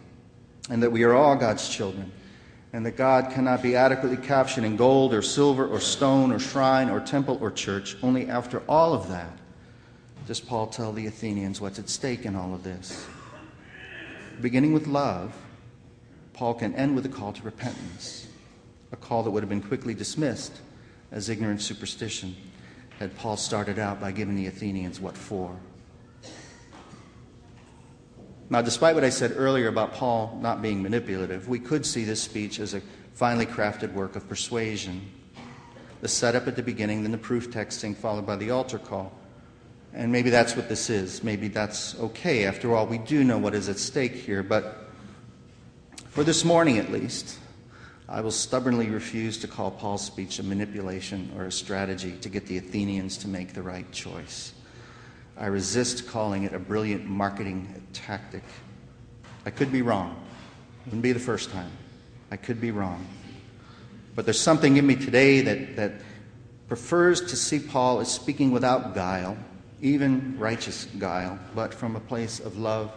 and 0.71 0.83
that 0.83 0.90
we 0.90 1.02
are 1.02 1.14
all 1.14 1.37
God's 1.37 1.69
children, 1.69 2.11
and 2.73 2.85
that 2.87 2.97
God 2.97 3.31
cannot 3.33 3.62
be 3.62 3.76
adequately 3.76 4.17
captured 4.17 4.64
in 4.64 4.76
gold 4.76 5.12
or 5.12 5.23
silver 5.23 5.67
or 5.67 5.81
stone 5.81 6.33
or 6.33 6.38
shrine 6.38 6.88
or 6.88 7.00
temple 7.00 7.38
or 7.40 7.50
church. 7.50 7.97
Only 8.02 8.28
after 8.28 8.62
all 8.69 8.95
of 8.95 9.09
that 9.09 9.37
does 10.26 10.40
Paul 10.40 10.67
tell 10.67 10.93
the 10.93 11.07
Athenians 11.07 11.61
what's 11.61 11.78
at 11.78 11.88
stake 11.88 12.25
in 12.25 12.35
all 12.37 12.55
of 12.55 12.64
this. 12.64 13.07
Beginning 14.40 14.73
with 14.73 14.87
love, 14.87 15.35
Paul 16.38 16.54
can 16.54 16.73
end 16.76 16.95
with 16.95 17.04
a 17.04 17.09
call 17.09 17.33
to 17.33 17.42
repentance, 17.42 18.28
a 18.92 18.97
call 18.97 19.25
that 19.25 19.30
would 19.33 19.42
have 19.42 19.50
been 19.50 19.61
quickly 19.61 19.92
dismissed 19.92 20.52
as 21.11 21.28
ignorant 21.28 21.61
superstition 21.61 22.37
had 23.00 23.16
Paul 23.18 23.37
started 23.37 23.80
out 23.80 24.00
by 24.00 24.12
giving 24.12 24.37
the 24.37 24.47
Athenians 24.47 25.00
what 25.00 25.16
for. 25.16 25.57
Now, 28.50 28.62
despite 28.62 28.95
what 28.95 29.02
I 29.02 29.09
said 29.11 29.33
earlier 29.35 29.66
about 29.66 29.95
Paul 29.95 30.38
not 30.40 30.62
being 30.62 30.80
manipulative, 30.80 31.49
we 31.49 31.59
could 31.59 31.85
see 31.85 32.04
this 32.04 32.23
speech 32.23 32.61
as 32.61 32.73
a 32.73 32.83
finely 33.14 33.45
crafted 33.45 33.92
work 33.92 34.14
of 34.14 34.28
persuasion. 34.28 35.11
The 36.02 36.09
setup 36.09 36.47
at 36.47 36.54
the 36.54 36.62
beginning, 36.62 37.02
then 37.02 37.11
the 37.11 37.18
proof 37.18 37.50
texting, 37.50 37.97
followed 37.97 38.26
by 38.26 38.37
the 38.37 38.52
altar 38.52 38.78
call. 38.78 39.12
And 39.92 40.12
maybe 40.12 40.30
that's 40.30 40.54
what 40.54 40.68
this 40.68 40.88
is. 40.88 41.25
Maybe 41.25 41.49
that's 41.49 41.99
okay. 41.99 42.45
After 42.45 42.76
all, 42.76 42.87
we 42.87 42.99
do 42.99 43.25
know 43.25 43.38
what 43.38 43.57
is 43.57 43.68
at 43.68 43.78
stake 43.78 44.14
here. 44.14 44.45
But 44.45 44.88
for 46.18 46.25
this 46.25 46.44
morning, 46.44 46.78
at 46.78 46.90
least, 46.90 47.38
I 48.08 48.22
will 48.22 48.32
stubbornly 48.32 48.90
refuse 48.90 49.38
to 49.38 49.46
call 49.46 49.70
Paul's 49.70 50.04
speech 50.04 50.40
a 50.40 50.42
manipulation 50.42 51.30
or 51.37 51.44
a 51.44 51.52
strategy 51.52 52.10
to 52.22 52.28
get 52.28 52.44
the 52.46 52.58
Athenians 52.58 53.18
to 53.18 53.28
make 53.28 53.52
the 53.52 53.62
right 53.62 53.88
choice. 53.92 54.52
I 55.37 55.46
resist 55.46 56.08
calling 56.08 56.42
it 56.42 56.52
a 56.52 56.58
brilliant 56.58 57.06
marketing 57.06 57.87
tactic. 57.92 58.42
I 59.46 59.50
could 59.50 59.70
be 59.70 59.80
wrong. 59.80 60.20
Wouldn't 60.87 61.02
be 61.02 61.12
the 61.12 61.20
first 61.20 61.52
time. 61.52 61.70
I 62.32 62.37
could 62.37 62.60
be 62.60 62.72
wrong. 62.72 63.06
But 64.16 64.25
there's 64.25 64.40
something 64.40 64.76
in 64.76 64.84
me 64.84 64.96
today 64.96 65.40
that, 65.42 65.76
that 65.76 65.92
prefers 66.66 67.20
to 67.26 67.37
see 67.37 67.60
Paul 67.60 68.00
as 68.00 68.12
speaking 68.12 68.50
without 68.50 68.92
guile, 68.92 69.38
even 69.80 70.37
righteous 70.37 70.87
guile, 70.98 71.38
but 71.54 71.72
from 71.72 71.94
a 71.94 72.00
place 72.00 72.40
of 72.40 72.58
love 72.58 72.90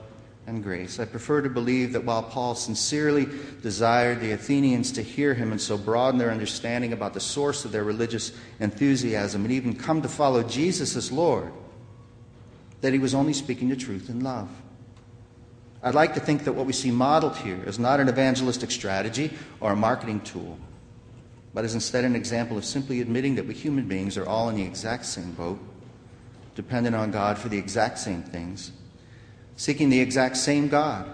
and 0.48 0.64
grace. 0.64 1.00
I 1.00 1.06
prefer 1.06 1.42
to 1.42 1.50
believe 1.50 1.94
that 1.94 2.04
while 2.04 2.24
Paul 2.24 2.56
sincerely 2.56 3.28
desired 3.62 4.20
the 4.20 4.32
Athenians 4.32 4.92
to 4.94 5.02
hear 5.02 5.34
him 5.34 5.52
and 5.52 5.62
so 5.62 5.78
broaden 5.78 6.18
their 6.18 6.32
understanding 6.32 6.94
about 6.94 7.14
the 7.14 7.20
source 7.20 7.64
of 7.64 7.72
their 7.72 7.84
religious 7.84 8.32
enthusiasm 8.60 9.44
and 9.44 9.54
even 9.54 9.76
come 9.76 10.02
to 10.02 10.08
follow 10.08 10.44
Jesus 10.44 10.96
as 10.96 11.12
Lord, 11.12 11.54
that 12.82 12.94
he 12.94 13.00
was 13.00 13.14
only 13.14 13.34
speaking 13.34 13.70
the 13.70 13.76
truth 13.76 14.10
in 14.10 14.22
love. 14.22 14.50
I'd 15.84 15.96
like 15.96 16.14
to 16.16 16.20
think 16.20 16.44
that 16.44 16.54
what 16.54 16.66
we 16.66 16.74
see 16.74 16.92
modeled 16.92 17.38
here 17.38 17.64
is 17.66 17.80
not 17.80 18.00
an 18.00 18.10
evangelistic 18.10 18.72
strategy 18.72 19.32
or 19.60 19.72
a 19.72 19.76
marketing 19.76 20.22
tool, 20.22 20.58
but 21.54 21.66
is 21.66 21.76
instead 21.76 22.04
an 22.04 22.16
example 22.16 22.58
of 22.58 22.66
simply 22.66 23.02
admitting 23.02 23.36
that 23.36 23.48
we 23.48 23.54
human 23.54 23.88
beings 23.88 24.18
are 24.18 24.28
all 24.28 24.50
in 24.50 24.56
the 24.56 24.64
exact 24.64 25.06
same 25.06 25.32
boat, 25.34 25.60
dependent 26.56 26.96
on 26.96 27.12
God 27.12 27.38
for 27.38 27.50
the 27.50 27.58
exact 27.58 28.00
same 28.00 28.22
things 28.22 28.72
seeking 29.62 29.92
the 29.92 30.00
exact 30.00 30.36
same 30.38 30.68
God. 30.68 31.08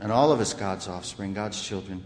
And 0.00 0.10
all 0.10 0.32
of 0.32 0.40
us, 0.40 0.52
God's 0.52 0.88
offspring, 0.88 1.32
God's 1.32 1.62
children, 1.62 2.02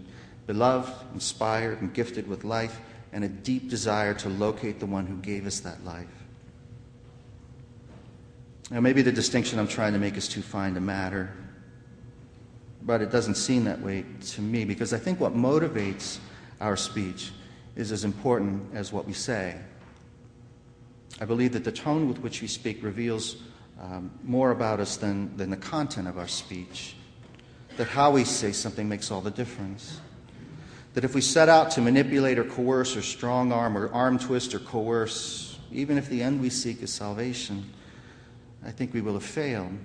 beloved, 0.46 0.92
inspired, 1.14 1.80
and 1.80 1.94
gifted 1.94 2.28
with 2.28 2.44
life 2.44 2.78
and 3.10 3.24
a 3.24 3.28
deep 3.28 3.70
desire 3.70 4.12
to 4.12 4.28
locate 4.28 4.80
the 4.80 4.84
one 4.84 5.06
who 5.06 5.16
gave 5.16 5.46
us 5.46 5.60
that 5.60 5.82
life. 5.82 6.10
Now, 8.70 8.80
maybe 8.80 9.00
the 9.00 9.10
distinction 9.10 9.58
I'm 9.58 9.66
trying 9.66 9.94
to 9.94 9.98
make 9.98 10.18
is 10.18 10.28
too 10.28 10.42
fine 10.42 10.74
to 10.74 10.80
matter, 10.82 11.32
but 12.82 13.00
it 13.00 13.10
doesn't 13.10 13.36
seem 13.36 13.64
that 13.64 13.80
way 13.80 14.04
to 14.32 14.42
me 14.42 14.66
because 14.66 14.92
I 14.92 14.98
think 14.98 15.20
what 15.20 15.34
motivates 15.34 16.18
our 16.60 16.76
speech 16.76 17.30
is 17.76 17.92
as 17.92 18.04
important 18.04 18.62
as 18.74 18.92
what 18.92 19.06
we 19.06 19.14
say. 19.14 19.58
I 21.18 21.24
believe 21.24 21.54
that 21.54 21.64
the 21.64 21.72
tone 21.72 22.08
with 22.08 22.18
which 22.18 22.42
we 22.42 22.48
speak 22.48 22.82
reveals 22.82 23.36
um, 23.80 24.10
more 24.22 24.50
about 24.50 24.80
us 24.80 24.96
than, 24.96 25.36
than 25.36 25.50
the 25.50 25.56
content 25.56 26.08
of 26.08 26.18
our 26.18 26.28
speech. 26.28 26.96
That 27.76 27.88
how 27.88 28.10
we 28.10 28.24
say 28.24 28.52
something 28.52 28.88
makes 28.88 29.10
all 29.10 29.20
the 29.20 29.30
difference. 29.30 30.00
That 30.94 31.04
if 31.04 31.14
we 31.14 31.20
set 31.20 31.48
out 31.48 31.70
to 31.72 31.82
manipulate 31.82 32.38
or 32.38 32.44
coerce 32.44 32.96
or 32.96 33.02
strong 33.02 33.52
arm 33.52 33.76
or 33.76 33.92
arm 33.92 34.18
twist 34.18 34.54
or 34.54 34.60
coerce, 34.60 35.58
even 35.70 35.98
if 35.98 36.08
the 36.08 36.22
end 36.22 36.40
we 36.40 36.48
seek 36.48 36.82
is 36.82 36.90
salvation, 36.92 37.70
I 38.64 38.70
think 38.70 38.94
we 38.94 39.02
will 39.02 39.14
have 39.14 39.24
failed. 39.24 39.76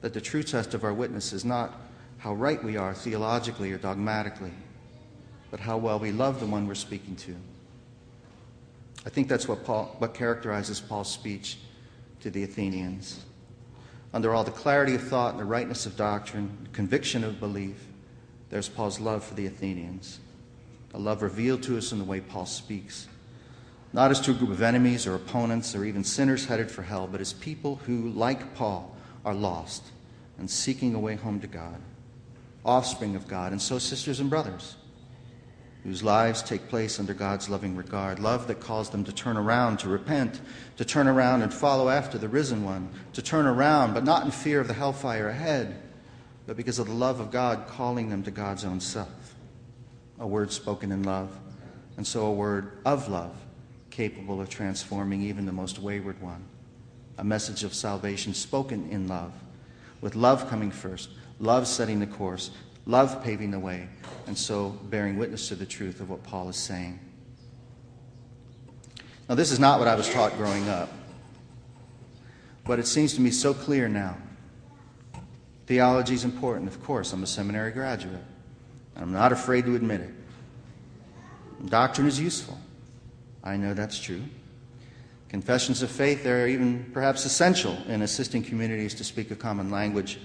That 0.00 0.12
the 0.12 0.20
true 0.20 0.42
test 0.42 0.74
of 0.74 0.82
our 0.82 0.92
witness 0.92 1.32
is 1.32 1.44
not 1.44 1.80
how 2.18 2.34
right 2.34 2.62
we 2.62 2.76
are 2.76 2.94
theologically 2.94 3.72
or 3.72 3.78
dogmatically, 3.78 4.52
but 5.52 5.60
how 5.60 5.78
well 5.78 6.00
we 6.00 6.10
love 6.10 6.40
the 6.40 6.46
one 6.46 6.66
we're 6.66 6.74
speaking 6.74 7.14
to. 7.16 7.36
I 9.06 9.10
think 9.10 9.28
that's 9.28 9.46
what, 9.46 9.64
Paul, 9.64 9.94
what 9.98 10.14
characterizes 10.14 10.80
Paul's 10.80 11.10
speech 11.10 11.58
to 12.20 12.30
the 12.30 12.42
Athenians. 12.42 13.24
under 14.14 14.34
all 14.34 14.42
the 14.42 14.50
clarity 14.50 14.94
of 14.94 15.02
thought 15.02 15.32
and 15.32 15.40
the 15.40 15.44
rightness 15.44 15.84
of 15.84 15.96
doctrine, 15.96 16.68
conviction 16.72 17.22
of 17.22 17.38
belief, 17.38 17.76
there's 18.48 18.68
Paul's 18.68 18.98
love 18.98 19.22
for 19.22 19.34
the 19.34 19.46
Athenians, 19.46 20.18
a 20.94 20.98
love 20.98 21.20
revealed 21.20 21.62
to 21.64 21.76
us 21.76 21.92
in 21.92 21.98
the 21.98 22.04
way 22.04 22.20
Paul 22.20 22.46
speaks, 22.46 23.06
not 23.92 24.10
as 24.10 24.20
to 24.20 24.30
a 24.30 24.34
group 24.34 24.50
of 24.50 24.62
enemies 24.62 25.06
or 25.06 25.14
opponents 25.14 25.74
or 25.74 25.84
even 25.84 26.04
sinners 26.04 26.46
headed 26.46 26.70
for 26.70 26.82
hell, 26.82 27.06
but 27.06 27.20
as 27.20 27.34
people 27.34 27.76
who, 27.84 28.08
like 28.10 28.54
Paul, 28.54 28.96
are 29.24 29.34
lost 29.34 29.84
and 30.38 30.50
seeking 30.50 30.94
a 30.94 30.98
way 30.98 31.16
home 31.16 31.40
to 31.40 31.46
God, 31.46 31.80
offspring 32.64 33.14
of 33.14 33.28
God, 33.28 33.52
and 33.52 33.60
so 33.60 33.78
sisters 33.78 34.20
and 34.20 34.30
brothers 34.30 34.76
whose 35.88 36.02
lives 36.02 36.42
take 36.42 36.68
place 36.68 37.00
under 37.00 37.14
God's 37.14 37.48
loving 37.48 37.74
regard, 37.74 38.18
love 38.18 38.46
that 38.46 38.60
calls 38.60 38.90
them 38.90 39.04
to 39.04 39.12
turn 39.12 39.38
around, 39.38 39.78
to 39.78 39.88
repent, 39.88 40.38
to 40.76 40.84
turn 40.84 41.08
around 41.08 41.40
and 41.40 41.52
follow 41.52 41.88
after 41.88 42.18
the 42.18 42.28
risen 42.28 42.62
one, 42.62 42.90
to 43.14 43.22
turn 43.22 43.46
around, 43.46 43.94
but 43.94 44.04
not 44.04 44.22
in 44.22 44.30
fear 44.30 44.60
of 44.60 44.68
the 44.68 44.74
hellfire 44.74 45.30
ahead, 45.30 45.80
but 46.46 46.58
because 46.58 46.78
of 46.78 46.88
the 46.88 46.92
love 46.92 47.20
of 47.20 47.30
God 47.30 47.66
calling 47.68 48.10
them 48.10 48.22
to 48.24 48.30
God's 48.30 48.66
own 48.66 48.80
self. 48.80 49.34
A 50.20 50.26
word 50.26 50.52
spoken 50.52 50.92
in 50.92 51.04
love, 51.04 51.30
and 51.96 52.06
so 52.06 52.26
a 52.26 52.32
word 52.32 52.72
of 52.84 53.08
love, 53.08 53.34
capable 53.88 54.42
of 54.42 54.50
transforming 54.50 55.22
even 55.22 55.46
the 55.46 55.52
most 55.52 55.78
wayward 55.78 56.20
one. 56.20 56.44
A 57.16 57.24
message 57.24 57.64
of 57.64 57.72
salvation 57.72 58.34
spoken 58.34 58.90
in 58.90 59.08
love, 59.08 59.32
with 60.02 60.14
love 60.14 60.50
coming 60.50 60.70
first, 60.70 61.08
love 61.40 61.66
setting 61.66 61.98
the 61.98 62.06
course, 62.06 62.50
love 62.88 63.22
paving 63.22 63.52
the 63.52 63.58
way, 63.58 63.86
and 64.26 64.36
so 64.36 64.70
bearing 64.84 65.16
witness 65.16 65.46
to 65.48 65.54
the 65.54 65.66
truth 65.66 66.00
of 66.00 66.10
what 66.10 66.24
Paul 66.24 66.48
is 66.48 66.56
saying. 66.56 66.98
Now, 69.28 69.34
this 69.34 69.52
is 69.52 69.60
not 69.60 69.78
what 69.78 69.86
I 69.86 69.94
was 69.94 70.08
taught 70.08 70.36
growing 70.36 70.68
up, 70.68 70.90
but 72.64 72.78
it 72.78 72.86
seems 72.86 73.14
to 73.14 73.20
me 73.20 73.30
so 73.30 73.52
clear 73.52 73.88
now. 73.88 74.16
Theology 75.66 76.14
is 76.14 76.24
important, 76.24 76.66
of 76.66 76.82
course. 76.82 77.12
I'm 77.12 77.22
a 77.22 77.26
seminary 77.26 77.72
graduate, 77.72 78.24
and 78.94 79.04
I'm 79.04 79.12
not 79.12 79.32
afraid 79.32 79.66
to 79.66 79.76
admit 79.76 80.00
it. 80.00 80.10
Doctrine 81.66 82.06
is 82.06 82.18
useful. 82.18 82.58
I 83.44 83.58
know 83.58 83.74
that's 83.74 83.98
true. 83.98 84.22
Confessions 85.28 85.82
of 85.82 85.90
faith 85.90 86.24
are 86.24 86.46
even 86.46 86.90
perhaps 86.94 87.26
essential 87.26 87.76
in 87.86 88.00
assisting 88.00 88.42
communities 88.42 88.94
to 88.94 89.04
speak 89.04 89.30
a 89.30 89.36
common 89.36 89.70
language 89.70 90.18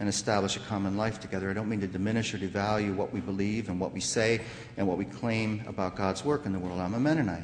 and 0.00 0.08
establish 0.08 0.56
a 0.56 0.60
common 0.60 0.96
life 0.96 1.20
together. 1.20 1.50
I 1.50 1.52
don't 1.52 1.68
mean 1.68 1.82
to 1.82 1.86
diminish 1.86 2.32
or 2.32 2.38
devalue 2.38 2.96
what 2.96 3.12
we 3.12 3.20
believe 3.20 3.68
and 3.68 3.78
what 3.78 3.92
we 3.92 4.00
say 4.00 4.40
and 4.78 4.88
what 4.88 4.96
we 4.96 5.04
claim 5.04 5.62
about 5.68 5.94
God's 5.94 6.24
work 6.24 6.46
in 6.46 6.52
the 6.52 6.58
world. 6.58 6.80
I'm 6.80 6.94
a 6.94 6.98
Mennonite. 6.98 7.42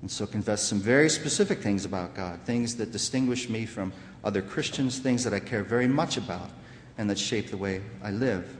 And 0.00 0.10
so 0.10 0.26
confess 0.26 0.62
some 0.62 0.80
very 0.80 1.10
specific 1.10 1.60
things 1.60 1.84
about 1.84 2.14
God, 2.14 2.40
things 2.44 2.76
that 2.76 2.90
distinguish 2.90 3.50
me 3.50 3.66
from 3.66 3.92
other 4.24 4.40
Christians, 4.40 4.98
things 4.98 5.22
that 5.24 5.34
I 5.34 5.40
care 5.40 5.62
very 5.62 5.86
much 5.86 6.16
about 6.16 6.50
and 6.96 7.08
that 7.10 7.18
shape 7.18 7.50
the 7.50 7.56
way 7.58 7.82
I 8.02 8.10
live. 8.10 8.56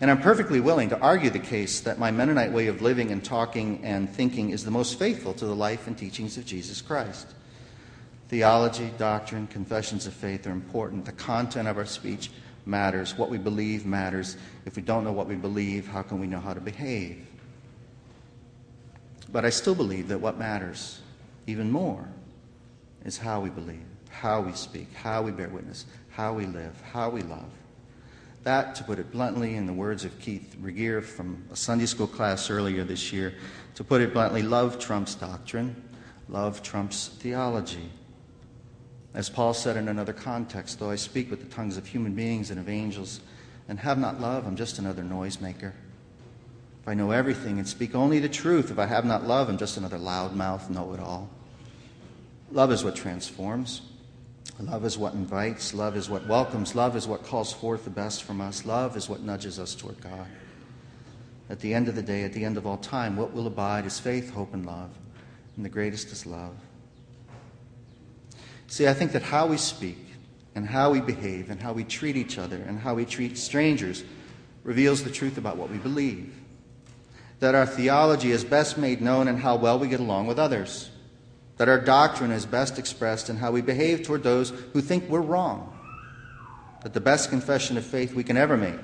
And 0.00 0.10
I'm 0.10 0.20
perfectly 0.20 0.60
willing 0.60 0.88
to 0.90 0.98
argue 0.98 1.30
the 1.30 1.38
case 1.38 1.80
that 1.80 1.98
my 1.98 2.10
Mennonite 2.10 2.52
way 2.52 2.68
of 2.68 2.80
living 2.80 3.12
and 3.12 3.22
talking 3.22 3.80
and 3.84 4.08
thinking 4.08 4.50
is 4.50 4.64
the 4.64 4.70
most 4.70 4.98
faithful 4.98 5.34
to 5.34 5.46
the 5.46 5.54
life 5.54 5.86
and 5.86 5.96
teachings 5.96 6.38
of 6.38 6.46
Jesus 6.46 6.80
Christ. 6.80 7.28
Theology, 8.28 8.90
doctrine, 8.98 9.46
confessions 9.46 10.06
of 10.06 10.12
faith 10.12 10.46
are 10.46 10.52
important. 10.52 11.04
The 11.04 11.12
content 11.12 11.68
of 11.68 11.78
our 11.78 11.86
speech 11.86 12.30
matters. 12.64 13.16
What 13.16 13.30
we 13.30 13.38
believe 13.38 13.86
matters. 13.86 14.36
If 14.64 14.74
we 14.74 14.82
don't 14.82 15.04
know 15.04 15.12
what 15.12 15.28
we 15.28 15.36
believe, 15.36 15.86
how 15.86 16.02
can 16.02 16.18
we 16.18 16.26
know 16.26 16.40
how 16.40 16.52
to 16.52 16.60
behave? 16.60 17.24
But 19.30 19.44
I 19.44 19.50
still 19.50 19.74
believe 19.74 20.08
that 20.08 20.20
what 20.20 20.38
matters 20.38 21.00
even 21.46 21.70
more 21.70 22.08
is 23.04 23.16
how 23.16 23.40
we 23.40 23.50
believe, 23.50 23.84
how 24.10 24.40
we 24.40 24.52
speak, 24.52 24.92
how 24.94 25.22
we 25.22 25.30
bear 25.30 25.48
witness, 25.48 25.86
how 26.10 26.32
we 26.32 26.46
live, 26.46 26.80
how 26.92 27.08
we 27.10 27.22
love. 27.22 27.50
That, 28.42 28.74
to 28.76 28.84
put 28.84 28.98
it 28.98 29.10
bluntly, 29.10 29.56
in 29.56 29.66
the 29.66 29.72
words 29.72 30.04
of 30.04 30.18
Keith 30.20 30.56
Regier 30.60 31.02
from 31.02 31.44
a 31.50 31.56
Sunday 31.56 31.86
school 31.86 32.06
class 32.06 32.48
earlier 32.50 32.84
this 32.84 33.12
year, 33.12 33.34
to 33.74 33.84
put 33.84 34.00
it 34.00 34.12
bluntly, 34.12 34.42
love 34.42 34.78
trumps 34.78 35.14
doctrine, 35.14 35.76
love 36.28 36.62
trumps 36.62 37.08
theology. 37.18 37.90
As 39.14 39.30
Paul 39.30 39.54
said 39.54 39.76
in 39.76 39.88
another 39.88 40.12
context, 40.12 40.78
though 40.78 40.90
I 40.90 40.96
speak 40.96 41.30
with 41.30 41.40
the 41.40 41.54
tongues 41.54 41.76
of 41.76 41.86
human 41.86 42.14
beings 42.14 42.50
and 42.50 42.60
of 42.60 42.68
angels 42.68 43.20
and 43.68 43.78
have 43.80 43.98
not 43.98 44.20
love, 44.20 44.46
I'm 44.46 44.56
just 44.56 44.78
another 44.78 45.02
noisemaker. 45.02 45.72
If 46.82 46.88
I 46.88 46.94
know 46.94 47.10
everything 47.10 47.58
and 47.58 47.66
speak 47.66 47.94
only 47.94 48.20
the 48.20 48.28
truth, 48.28 48.70
if 48.70 48.78
I 48.78 48.86
have 48.86 49.04
not 49.04 49.26
love, 49.26 49.48
I'm 49.48 49.58
just 49.58 49.76
another 49.76 49.98
loudmouth 49.98 50.70
know 50.70 50.92
it 50.92 51.00
all. 51.00 51.28
Love 52.52 52.70
is 52.70 52.84
what 52.84 52.94
transforms. 52.94 53.82
Love 54.60 54.84
is 54.84 54.96
what 54.96 55.12
invites. 55.14 55.74
Love 55.74 55.96
is 55.96 56.08
what 56.08 56.26
welcomes. 56.26 56.74
Love 56.74 56.96
is 56.96 57.06
what 57.06 57.24
calls 57.24 57.52
forth 57.52 57.84
the 57.84 57.90
best 57.90 58.22
from 58.22 58.40
us. 58.40 58.64
Love 58.64 58.96
is 58.96 59.08
what 59.08 59.20
nudges 59.20 59.58
us 59.58 59.74
toward 59.74 60.00
God. 60.00 60.26
At 61.50 61.60
the 61.60 61.74
end 61.74 61.88
of 61.88 61.94
the 61.94 62.02
day, 62.02 62.24
at 62.24 62.32
the 62.32 62.44
end 62.44 62.56
of 62.56 62.66
all 62.66 62.78
time, 62.78 63.16
what 63.16 63.32
will 63.32 63.46
abide 63.46 63.84
is 63.84 64.00
faith, 64.00 64.30
hope, 64.32 64.54
and 64.54 64.64
love. 64.64 64.90
And 65.56 65.64
the 65.64 65.68
greatest 65.68 66.08
is 66.08 66.24
love. 66.26 66.54
See, 68.68 68.88
I 68.88 68.94
think 68.94 69.12
that 69.12 69.22
how 69.22 69.46
we 69.46 69.56
speak 69.56 69.98
and 70.54 70.66
how 70.66 70.90
we 70.90 71.00
behave 71.00 71.50
and 71.50 71.60
how 71.60 71.72
we 71.72 71.84
treat 71.84 72.16
each 72.16 72.38
other 72.38 72.56
and 72.56 72.78
how 72.78 72.94
we 72.94 73.04
treat 73.04 73.38
strangers 73.38 74.02
reveals 74.64 75.04
the 75.04 75.10
truth 75.10 75.38
about 75.38 75.56
what 75.56 75.70
we 75.70 75.78
believe. 75.78 76.34
That 77.40 77.54
our 77.54 77.66
theology 77.66 78.30
is 78.30 78.44
best 78.44 78.78
made 78.78 79.00
known 79.00 79.28
in 79.28 79.36
how 79.36 79.56
well 79.56 79.78
we 79.78 79.88
get 79.88 80.00
along 80.00 80.26
with 80.26 80.38
others. 80.38 80.90
That 81.58 81.68
our 81.68 81.80
doctrine 81.80 82.32
is 82.32 82.44
best 82.46 82.78
expressed 82.78 83.30
in 83.30 83.36
how 83.36 83.52
we 83.52 83.60
behave 83.60 84.02
toward 84.02 84.22
those 84.22 84.50
who 84.50 84.80
think 84.80 85.08
we're 85.08 85.20
wrong. 85.20 85.72
That 86.82 86.94
the 86.94 87.00
best 87.00 87.30
confession 87.30 87.76
of 87.76 87.84
faith 87.84 88.14
we 88.14 88.24
can 88.24 88.36
ever 88.36 88.56
make 88.56 88.80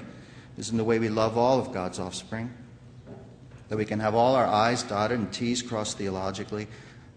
is 0.56 0.70
in 0.70 0.76
the 0.76 0.84
way 0.84 0.98
we 0.98 1.08
love 1.08 1.36
all 1.36 1.58
of 1.58 1.72
God's 1.72 1.98
offspring. 1.98 2.52
That 3.68 3.78
we 3.78 3.84
can 3.84 4.00
have 4.00 4.14
all 4.14 4.34
our 4.34 4.46
I's 4.46 4.82
dotted 4.82 5.18
and 5.18 5.32
T's 5.32 5.62
crossed 5.62 5.98
theologically 5.98 6.68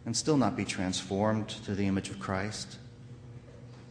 and 0.05 0.15
still 0.15 0.37
not 0.37 0.55
be 0.55 0.65
transformed 0.65 1.49
to 1.49 1.73
the 1.73 1.85
image 1.85 2.09
of 2.09 2.19
Christ. 2.19 2.77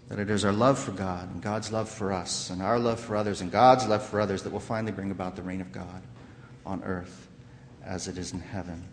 That 0.08 0.18
it 0.18 0.30
is 0.30 0.44
our 0.44 0.52
love 0.52 0.78
for 0.78 0.92
God 0.92 1.32
and 1.32 1.42
God's 1.42 1.72
love 1.72 1.88
for 1.88 2.12
us 2.12 2.50
and 2.50 2.62
our 2.62 2.78
love 2.78 3.00
for 3.00 3.16
others 3.16 3.40
and 3.40 3.50
God's 3.50 3.86
love 3.86 4.06
for 4.06 4.20
others 4.20 4.42
that 4.42 4.52
will 4.52 4.60
finally 4.60 4.92
bring 4.92 5.10
about 5.10 5.34
the 5.34 5.42
reign 5.42 5.60
of 5.60 5.72
God 5.72 6.02
on 6.64 6.82
earth 6.84 7.28
as 7.84 8.06
it 8.06 8.18
is 8.18 8.32
in 8.32 8.40
heaven. 8.40 8.84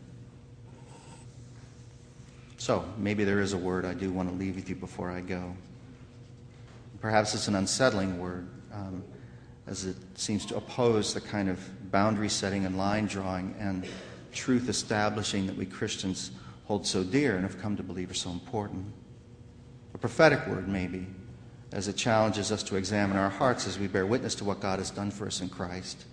So, 2.58 2.86
maybe 2.98 3.24
there 3.24 3.40
is 3.40 3.54
a 3.54 3.58
word 3.58 3.86
I 3.86 3.94
do 3.94 4.12
want 4.12 4.30
to 4.30 4.36
leave 4.36 4.56
with 4.56 4.70
you 4.70 4.76
before 4.76 5.10
I 5.10 5.22
go. 5.22 5.56
Perhaps 7.00 7.34
it's 7.34 7.48
an 7.48 7.56
unsettling 7.56 8.20
word, 8.20 8.48
um, 8.72 9.04
as 9.66 9.86
it 9.86 9.96
seems 10.14 10.46
to 10.46 10.56
oppose 10.56 11.14
the 11.14 11.22
kind 11.22 11.50
of 11.50 11.60
boundary 11.92 12.30
setting 12.30 12.66
and 12.66 12.78
line 12.78 13.08
drawing 13.08 13.56
and 13.60 13.88
truth 14.32 14.70
establishing 14.70 15.48
that 15.48 15.58
we 15.58 15.66
Christians 15.66 16.32
hold 16.72 16.88
so 16.88 17.04
dear 17.04 17.36
and 17.36 17.44
have 17.44 17.62
come 17.62 17.76
to 17.76 17.84
believe 17.84 18.10
are 18.10 18.14
so 18.14 18.30
important. 18.30 18.86
A 19.94 19.98
prophetic 19.98 20.48
word, 20.48 20.70
maybe, 20.70 21.06
as 21.74 21.90
it 21.90 21.98
challenges 21.98 22.50
us 22.50 22.64
to 22.64 22.78
examine 22.78 23.18
our 23.18 23.30
hearts 23.30 23.68
as 23.68 23.78
we 23.78 23.88
bear 23.88 24.06
witness 24.06 24.36
to 24.36 24.46
what 24.46 24.62
God 24.62 24.80
has 24.80 24.90
done 24.90 25.12
for 25.12 25.28
us 25.28 25.42
in 25.42 25.50
Christ, 25.50 26.06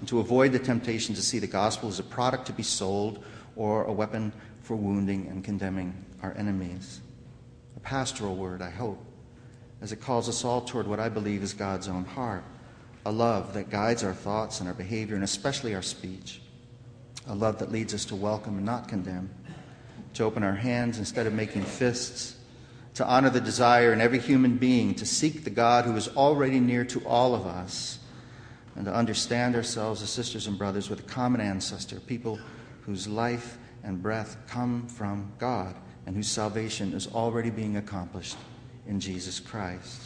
and 0.00 0.08
to 0.08 0.18
avoid 0.18 0.50
the 0.50 0.58
temptation 0.58 1.14
to 1.14 1.22
see 1.22 1.38
the 1.38 1.46
gospel 1.46 1.88
as 1.88 2.00
a 2.00 2.02
product 2.02 2.46
to 2.46 2.52
be 2.52 2.64
sold 2.64 3.22
or 3.54 3.84
a 3.84 3.92
weapon 3.92 4.32
for 4.60 4.74
wounding 4.74 5.28
and 5.28 5.44
condemning 5.44 5.94
our 6.20 6.34
enemies. 6.36 7.00
A 7.76 7.80
pastoral 7.80 8.34
word, 8.34 8.62
I 8.62 8.70
hope, 8.70 8.98
as 9.82 9.92
it 9.92 10.00
calls 10.00 10.28
us 10.28 10.44
all 10.44 10.62
toward 10.62 10.88
what 10.88 10.98
I 10.98 11.08
believe 11.08 11.44
is 11.44 11.54
God's 11.54 11.86
own 11.86 12.06
heart 12.06 12.42
a 13.04 13.12
love 13.12 13.54
that 13.54 13.70
guides 13.70 14.02
our 14.02 14.14
thoughts 14.14 14.58
and 14.58 14.68
our 14.68 14.74
behavior, 14.74 15.14
and 15.14 15.22
especially 15.22 15.76
our 15.76 15.82
speech, 15.82 16.40
a 17.28 17.34
love 17.36 17.60
that 17.60 17.70
leads 17.70 17.94
us 17.94 18.04
to 18.06 18.16
welcome 18.16 18.56
and 18.56 18.66
not 18.66 18.88
condemn 18.88 19.30
to 20.16 20.24
open 20.24 20.42
our 20.42 20.54
hands 20.54 20.98
instead 20.98 21.26
of 21.26 21.32
making 21.32 21.62
fists, 21.62 22.36
to 22.94 23.06
honor 23.06 23.30
the 23.30 23.40
desire 23.40 23.92
in 23.92 24.00
every 24.00 24.18
human 24.18 24.56
being 24.56 24.94
to 24.94 25.06
seek 25.06 25.44
the 25.44 25.50
God 25.50 25.84
who 25.84 25.96
is 25.96 26.08
already 26.08 26.60
near 26.60 26.84
to 26.86 27.06
all 27.06 27.34
of 27.34 27.46
us, 27.46 27.98
and 28.74 28.84
to 28.84 28.94
understand 28.94 29.54
ourselves 29.54 30.02
as 30.02 30.10
sisters 30.10 30.46
and 30.46 30.58
brothers 30.58 30.90
with 30.90 31.00
a 31.00 31.04
common 31.04 31.40
ancestor, 31.40 32.00
people 32.00 32.38
whose 32.82 33.08
life 33.08 33.58
and 33.82 34.02
breath 34.02 34.36
come 34.46 34.86
from 34.88 35.32
God 35.38 35.74
and 36.06 36.14
whose 36.14 36.28
salvation 36.28 36.92
is 36.92 37.06
already 37.08 37.50
being 37.50 37.76
accomplished 37.76 38.36
in 38.86 39.00
Jesus 39.00 39.40
Christ. 39.40 40.02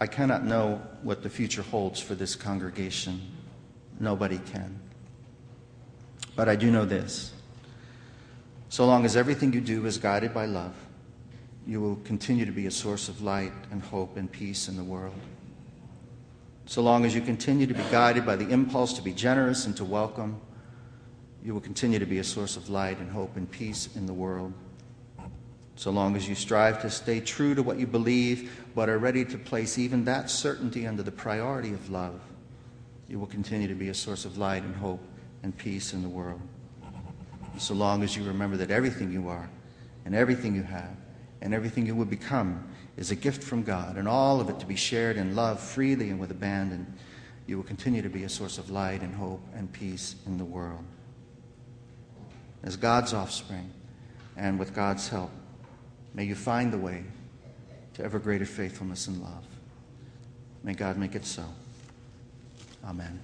I 0.00 0.06
cannot 0.06 0.44
know 0.44 0.80
what 1.02 1.22
the 1.22 1.30
future 1.30 1.62
holds 1.62 1.98
for 2.00 2.14
this 2.14 2.36
congregation. 2.36 3.20
Nobody 3.98 4.38
can. 4.38 4.87
But 6.38 6.48
I 6.48 6.54
do 6.54 6.70
know 6.70 6.84
this 6.84 7.32
so 8.68 8.86
long 8.86 9.04
as 9.04 9.16
everything 9.16 9.52
you 9.52 9.60
do 9.60 9.84
is 9.86 9.98
guided 9.98 10.32
by 10.32 10.44
love, 10.44 10.76
you 11.66 11.80
will 11.80 11.96
continue 12.04 12.46
to 12.46 12.52
be 12.52 12.66
a 12.66 12.70
source 12.70 13.08
of 13.08 13.22
light 13.22 13.52
and 13.72 13.82
hope 13.82 14.16
and 14.16 14.30
peace 14.30 14.68
in 14.68 14.76
the 14.76 14.84
world. 14.84 15.18
So 16.66 16.80
long 16.80 17.04
as 17.04 17.12
you 17.12 17.22
continue 17.22 17.66
to 17.66 17.74
be 17.74 17.82
guided 17.90 18.24
by 18.24 18.36
the 18.36 18.48
impulse 18.50 18.92
to 18.92 19.02
be 19.02 19.12
generous 19.12 19.66
and 19.66 19.76
to 19.78 19.84
welcome, 19.84 20.40
you 21.42 21.54
will 21.54 21.60
continue 21.60 21.98
to 21.98 22.06
be 22.06 22.18
a 22.18 22.24
source 22.24 22.56
of 22.56 22.68
light 22.68 23.00
and 23.00 23.10
hope 23.10 23.36
and 23.36 23.50
peace 23.50 23.88
in 23.96 24.06
the 24.06 24.14
world. 24.14 24.52
So 25.74 25.90
long 25.90 26.14
as 26.14 26.28
you 26.28 26.36
strive 26.36 26.80
to 26.82 26.90
stay 26.90 27.18
true 27.18 27.56
to 27.56 27.64
what 27.64 27.80
you 27.80 27.86
believe, 27.88 28.64
but 28.76 28.88
are 28.88 28.98
ready 28.98 29.24
to 29.24 29.38
place 29.38 29.76
even 29.76 30.04
that 30.04 30.30
certainty 30.30 30.86
under 30.86 31.02
the 31.02 31.10
priority 31.10 31.72
of 31.72 31.90
love, 31.90 32.20
you 33.08 33.18
will 33.18 33.26
continue 33.26 33.66
to 33.66 33.74
be 33.74 33.88
a 33.88 33.94
source 33.94 34.24
of 34.24 34.38
light 34.38 34.62
and 34.62 34.76
hope 34.76 35.02
and 35.42 35.56
peace 35.56 35.92
in 35.92 36.02
the 36.02 36.08
world. 36.08 36.40
So 37.58 37.74
long 37.74 38.02
as 38.02 38.16
you 38.16 38.24
remember 38.24 38.56
that 38.58 38.70
everything 38.70 39.12
you 39.12 39.28
are, 39.28 39.48
and 40.04 40.14
everything 40.14 40.54
you 40.54 40.62
have, 40.62 40.96
and 41.40 41.52
everything 41.52 41.86
you 41.86 41.94
will 41.94 42.04
become 42.04 42.68
is 42.96 43.10
a 43.10 43.16
gift 43.16 43.42
from 43.42 43.62
God, 43.62 43.96
and 43.96 44.08
all 44.08 44.40
of 44.40 44.48
it 44.48 44.58
to 44.60 44.66
be 44.66 44.76
shared 44.76 45.16
in 45.16 45.36
love 45.36 45.60
freely 45.60 46.10
and 46.10 46.18
with 46.18 46.30
abandon, 46.30 46.92
you 47.46 47.56
will 47.56 47.64
continue 47.64 48.02
to 48.02 48.08
be 48.08 48.24
a 48.24 48.28
source 48.28 48.58
of 48.58 48.70
light 48.70 49.00
and 49.02 49.14
hope 49.14 49.40
and 49.54 49.72
peace 49.72 50.16
in 50.26 50.38
the 50.38 50.44
world. 50.44 50.84
As 52.62 52.76
God's 52.76 53.14
offspring, 53.14 53.70
and 54.36 54.58
with 54.58 54.74
God's 54.74 55.08
help, 55.08 55.30
may 56.14 56.24
you 56.24 56.34
find 56.34 56.72
the 56.72 56.78
way 56.78 57.04
to 57.94 58.04
ever 58.04 58.18
greater 58.18 58.46
faithfulness 58.46 59.08
and 59.08 59.20
love. 59.20 59.44
May 60.62 60.74
God 60.74 60.96
make 60.96 61.14
it 61.14 61.24
so. 61.24 61.44
Amen. 62.84 63.20